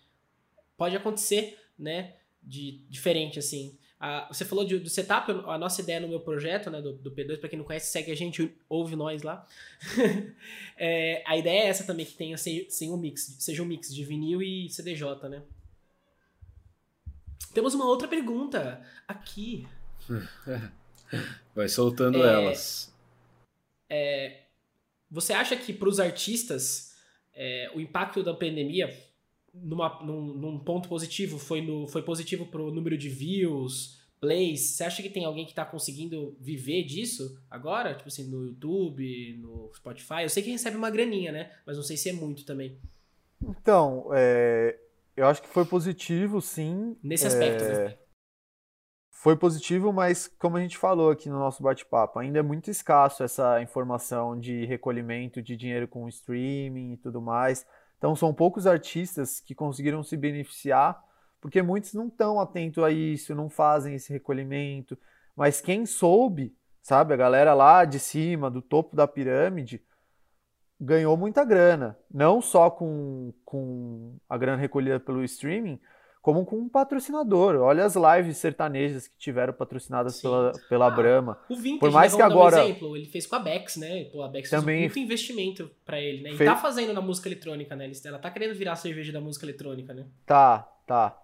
[0.80, 2.16] pode acontecer, né?
[2.42, 3.78] De diferente, assim.
[4.00, 7.12] Ah, você falou de, do setup, a nossa ideia no meu projeto, né, do, do
[7.12, 9.46] P2, para quem não conhece, segue a gente, ouve nós lá.
[10.78, 13.94] é, a ideia é essa também, que tenha sem, sem um mix, seja um mix
[13.94, 15.44] de vinil e CDJ, né?
[17.54, 19.68] Temos uma outra pergunta aqui.
[21.54, 22.96] Vai soltando é, elas.
[23.90, 24.44] É,
[25.12, 26.96] você acha que para os artistas
[27.34, 28.96] é, o impacto da pandemia
[29.54, 34.62] numa, num, num, ponto positivo, foi, no, foi positivo pro número de views, plays.
[34.62, 37.96] Você acha que tem alguém que tá conseguindo viver disso agora?
[37.96, 40.24] Tipo assim, no YouTube, no Spotify?
[40.24, 41.52] Eu sei que recebe uma graninha, né?
[41.66, 42.78] Mas não sei se é muito também.
[43.42, 44.78] Então, é,
[45.16, 46.96] eu acho que foi positivo, sim.
[47.02, 47.98] Nesse aspecto, é, né?
[49.12, 53.22] Foi positivo, mas como a gente falou aqui no nosso bate-papo, ainda é muito escasso
[53.22, 57.66] essa informação de recolhimento de dinheiro com streaming e tudo mais.
[58.00, 61.04] Então são poucos artistas que conseguiram se beneficiar,
[61.40, 64.98] porque muitos não estão atentos a isso, não fazem esse recolhimento.
[65.36, 69.84] Mas quem soube, sabe, a galera lá de cima, do topo da pirâmide,
[70.80, 71.98] ganhou muita grana.
[72.10, 75.80] Não só com, com a grana recolhida pelo streaming,
[76.30, 77.56] como com um patrocinador.
[77.56, 80.22] Olha as lives sertanejas que tiveram patrocinadas Sim.
[80.22, 81.40] pela, pela ah, Brahma.
[81.50, 84.04] O Vintage, Por mais né, que agora um exemplo, ele fez com a Bex, né?
[84.06, 86.30] Pô, a Bex também fez muito investimento para ele, né?
[86.30, 86.48] E fez...
[86.48, 87.92] tá fazendo na música eletrônica, né?
[88.06, 90.06] Ela tá querendo virar a cerveja da música eletrônica, né?
[90.24, 91.18] Tá, tá.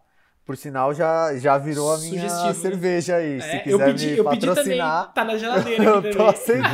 [0.44, 2.54] Por sinal, já, já virou a minha Sugestivo, né?
[2.54, 3.38] cerveja aí.
[3.38, 4.56] É, Se quiser eu pedi, me eu patrocinar...
[4.56, 5.14] pedi também.
[5.14, 6.66] Tá na geladeira aqui eu tô aceitando.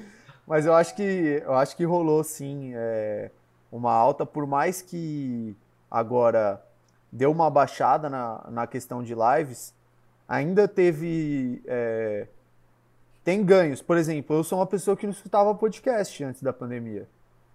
[0.50, 3.30] Mas eu acho que, eu acho que rolou, sim, é,
[3.70, 5.56] uma alta, por mais que
[5.90, 6.62] agora
[7.10, 9.74] deu uma baixada na, na questão de lives,
[10.28, 11.62] ainda teve.
[11.66, 12.26] É,
[13.24, 13.82] tem ganhos.
[13.82, 17.06] Por exemplo, eu sou uma pessoa que não escutava podcast antes da pandemia.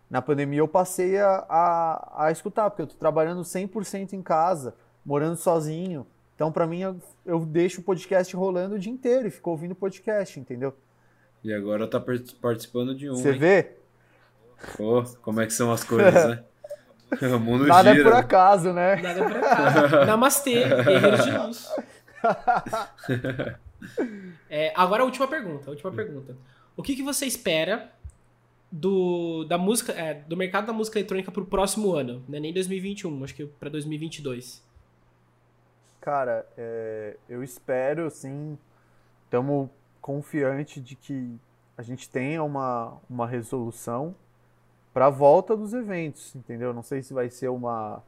[0.10, 4.76] Na pandemia eu passei a, a, a escutar, porque eu estou trabalhando 100% em casa,
[5.06, 6.06] morando sozinho.
[6.36, 9.74] Então, para mim, eu, eu, deixo o podcast rolando o dia inteiro e fico ouvindo
[9.74, 10.74] podcast, entendeu?
[11.44, 13.16] E agora tá participando de um.
[13.16, 13.78] Você vê?
[14.78, 16.44] Pô, como é que são as coisas, né?
[17.22, 18.02] O mundo Nada gira.
[18.02, 18.96] é por acaso, né?
[18.96, 19.96] Nada é por acaso.
[20.06, 21.76] Namastê, guerreiros de luz.
[24.50, 25.68] É, agora a última pergunta.
[25.68, 26.36] A última pergunta.
[26.76, 27.92] O que, que você espera
[28.72, 32.24] do, da música, é, do mercado da música eletrônica pro próximo ano?
[32.28, 34.64] Não é nem 2021, acho que para 2022.
[36.02, 38.58] Cara, é, eu espero, sim,
[39.26, 39.70] estamos
[40.02, 41.40] confiantes de que
[41.78, 44.16] a gente tenha uma, uma resolução
[44.96, 46.74] para a volta dos eventos, entendeu?
[46.74, 48.02] Não sei se vai ser uma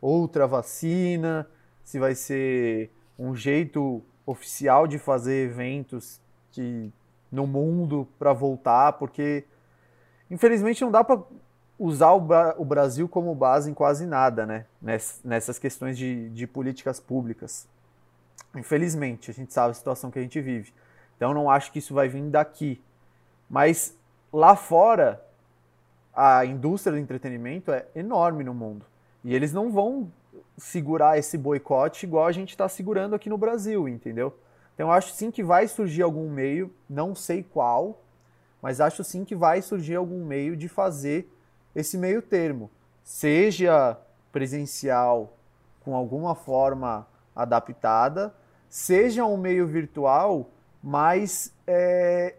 [0.00, 1.46] outra vacina,
[1.84, 6.22] se vai ser um jeito oficial de fazer eventos
[7.30, 9.44] no mundo para voltar, porque
[10.30, 11.22] infelizmente não dá para
[11.78, 14.64] usar o, Brasil como base em quase nada, né?
[15.22, 17.68] Nessas questões de, de políticas públicas.
[18.56, 20.72] Infelizmente, a gente sabe a situação que a gente vive.
[21.14, 22.80] Então não acho que isso vai vir daqui.
[23.50, 23.94] Mas
[24.32, 25.22] lá fora,
[26.14, 28.84] a indústria do entretenimento é enorme no mundo.
[29.24, 30.12] E eles não vão
[30.56, 34.36] segurar esse boicote igual a gente está segurando aqui no Brasil, entendeu?
[34.74, 38.02] Então eu acho sim que vai surgir algum meio, não sei qual,
[38.60, 41.28] mas acho sim que vai surgir algum meio de fazer
[41.74, 42.70] esse meio termo,
[43.02, 43.98] seja
[44.30, 45.36] presencial
[45.80, 48.34] com alguma forma adaptada,
[48.68, 50.50] seja um meio virtual
[50.82, 52.36] mais é,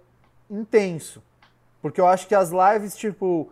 [0.50, 1.22] intenso.
[1.82, 3.52] Porque eu acho que as lives, tipo,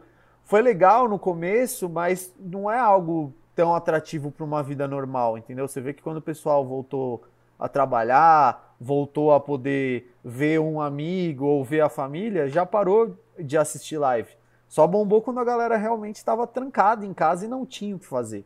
[0.52, 5.66] foi legal no começo, mas não é algo tão atrativo para uma vida normal, entendeu?
[5.66, 7.24] Você vê que quando o pessoal voltou
[7.58, 13.58] a trabalhar, voltou a poder ver um amigo ou ver a família, já parou de
[13.58, 14.30] assistir live.
[14.68, 18.06] Só bombou quando a galera realmente estava trancada em casa e não tinha o que
[18.06, 18.46] fazer.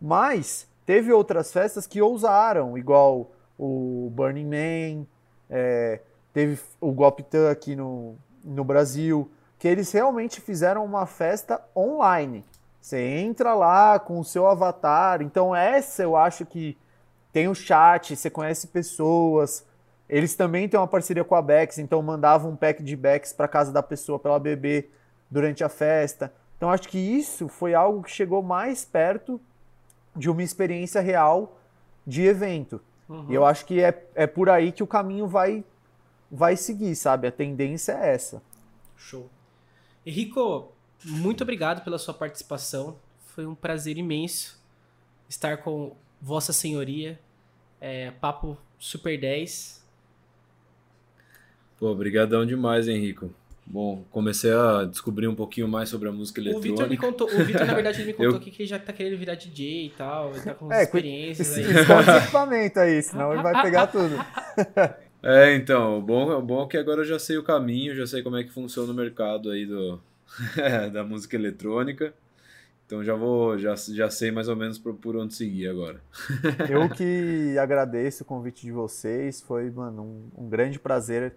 [0.00, 5.06] Mas teve outras festas que ousaram, igual o Burning Man,
[5.50, 8.14] é, teve o Goptan aqui no,
[8.44, 9.28] no Brasil,
[9.62, 12.44] que eles realmente fizeram uma festa online.
[12.80, 15.22] Você entra lá com o seu avatar.
[15.22, 16.76] Então, essa eu acho que
[17.32, 19.64] tem o chat, você conhece pessoas.
[20.08, 23.46] Eles também têm uma parceria com a Bex, então mandavam um pack de Bex para
[23.46, 24.92] casa da pessoa para ela beber
[25.30, 26.32] durante a festa.
[26.56, 29.40] Então acho que isso foi algo que chegou mais perto
[30.16, 31.56] de uma experiência real
[32.04, 32.80] de evento.
[33.08, 33.26] Uhum.
[33.28, 35.62] E eu acho que é, é por aí que o caminho vai
[36.28, 37.28] vai seguir, sabe?
[37.28, 38.42] A tendência é essa.
[38.96, 39.30] Show.
[40.04, 40.72] Henrico,
[41.04, 42.96] muito obrigado pela sua participação.
[43.34, 44.60] Foi um prazer imenso
[45.28, 47.18] estar com Vossa Senhoria.
[47.80, 49.82] É, papo Super 10.
[51.78, 53.32] Pô, obrigadão demais, Henrico.
[53.64, 56.68] Bom, comecei a descobrir um pouquinho mais sobre a música eletrônica.
[56.68, 58.40] O Vitor me contou, o Vitor, na verdade, ele me contou eu...
[58.40, 61.62] que ele já tá querendo virar DJ e tal, ele tá com é, experiências aí.
[61.62, 64.16] Esconde esse equipamento aí, senão ele vai pegar tudo.
[65.22, 68.06] É, então, o bom, o bom é que agora eu já sei o caminho, já
[68.06, 70.00] sei como é que funciona o mercado aí do,
[70.92, 72.12] da música eletrônica.
[72.84, 76.02] Então já vou, já, já sei mais ou menos por, por onde seguir agora.
[76.68, 81.32] Eu que agradeço o convite de vocês, foi mano, um, um grande prazer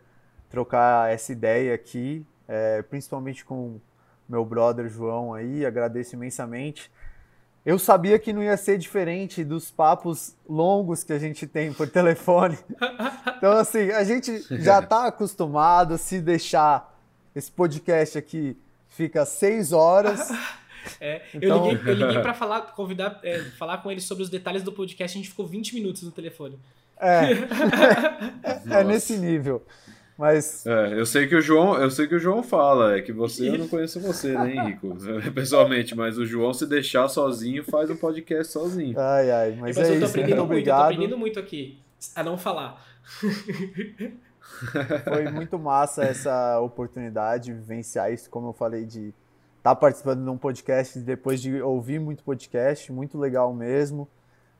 [0.49, 3.79] trocar essa ideia aqui, é, principalmente com
[4.27, 6.91] meu brother João aí, agradeço imensamente.
[7.65, 11.89] Eu sabia que não ia ser diferente dos papos longos que a gente tem por
[11.89, 12.57] telefone.
[13.37, 16.97] Então, assim, a gente já está acostumado, se deixar
[17.35, 18.57] esse podcast aqui
[18.87, 20.31] fica seis horas.
[20.99, 21.65] É, então...
[21.65, 24.71] Eu liguei, eu liguei para falar, convidar, é, falar com ele sobre os detalhes do
[24.71, 26.57] podcast, a gente ficou 20 minutos no telefone.
[26.97, 27.33] É,
[28.73, 29.63] é, é nesse nível.
[30.17, 33.11] Mas é, eu sei que o João, eu sei que o João fala, é que
[33.11, 34.95] você eu não conheço você, né, Henrico?
[35.33, 38.97] Pessoalmente, mas o João se deixar sozinho faz um podcast sozinho.
[38.97, 40.77] Ai, ai, mas, mas é eu tô isso, aprendendo muito, obrigado.
[40.77, 41.79] eu tô aprendendo muito aqui
[42.15, 42.81] a não falar.
[45.03, 49.07] Foi muito massa essa oportunidade de vivenciar isso, como eu falei de
[49.57, 54.07] estar tá participando de um podcast depois de ouvir muito podcast, muito legal mesmo.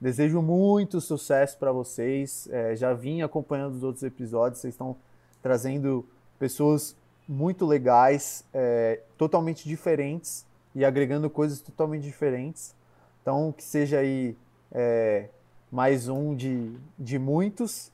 [0.02, 2.50] Desejo muito sucesso para vocês.
[2.52, 4.98] É, já vim acompanhando os outros episódios, vocês estão
[5.46, 6.04] trazendo
[6.40, 6.96] pessoas
[7.30, 10.44] muito legais, é, totalmente diferentes
[10.74, 12.74] e agregando coisas totalmente diferentes.
[13.22, 14.36] Então, que seja aí
[14.72, 15.26] é,
[15.72, 17.92] mais um de, de muitos.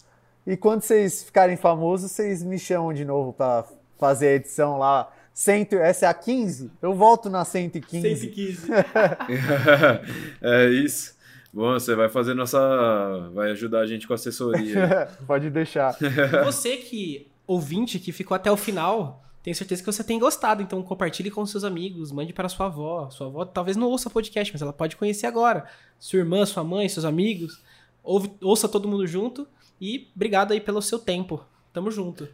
[0.48, 3.66] E quando vocês ficarem famosos, vocês me chamam de novo para
[4.00, 5.12] fazer a edição lá.
[5.34, 6.72] Cento, essa é a 15?
[6.82, 8.16] Eu volto na 115.
[8.16, 8.68] 115.
[10.42, 11.18] é isso.
[11.52, 13.30] Bom, você vai fazer nossa.
[13.34, 15.10] Vai ajudar a gente com a assessoria.
[15.28, 15.98] Pode deixar.
[16.46, 20.62] Você que ouvinte que ficou até o final, tenho certeza que você tem gostado.
[20.62, 23.10] Então compartilhe com seus amigos, mande para sua avó.
[23.10, 25.68] Sua avó talvez não ouça podcast, mas ela pode conhecer agora.
[26.00, 27.62] Sua irmã, sua mãe, seus amigos.
[28.04, 29.48] Ouve, ouça todo mundo junto.
[29.80, 31.44] E obrigado aí pelo seu tempo.
[31.74, 32.28] Tamo junto.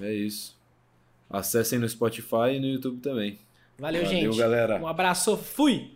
[0.00, 0.56] É isso.
[1.30, 3.38] Acessem no Spotify e no YouTube também.
[3.78, 4.38] Valeu, Valeu gente.
[4.38, 4.80] galera.
[4.80, 5.36] Um abraço.
[5.36, 5.92] Fui!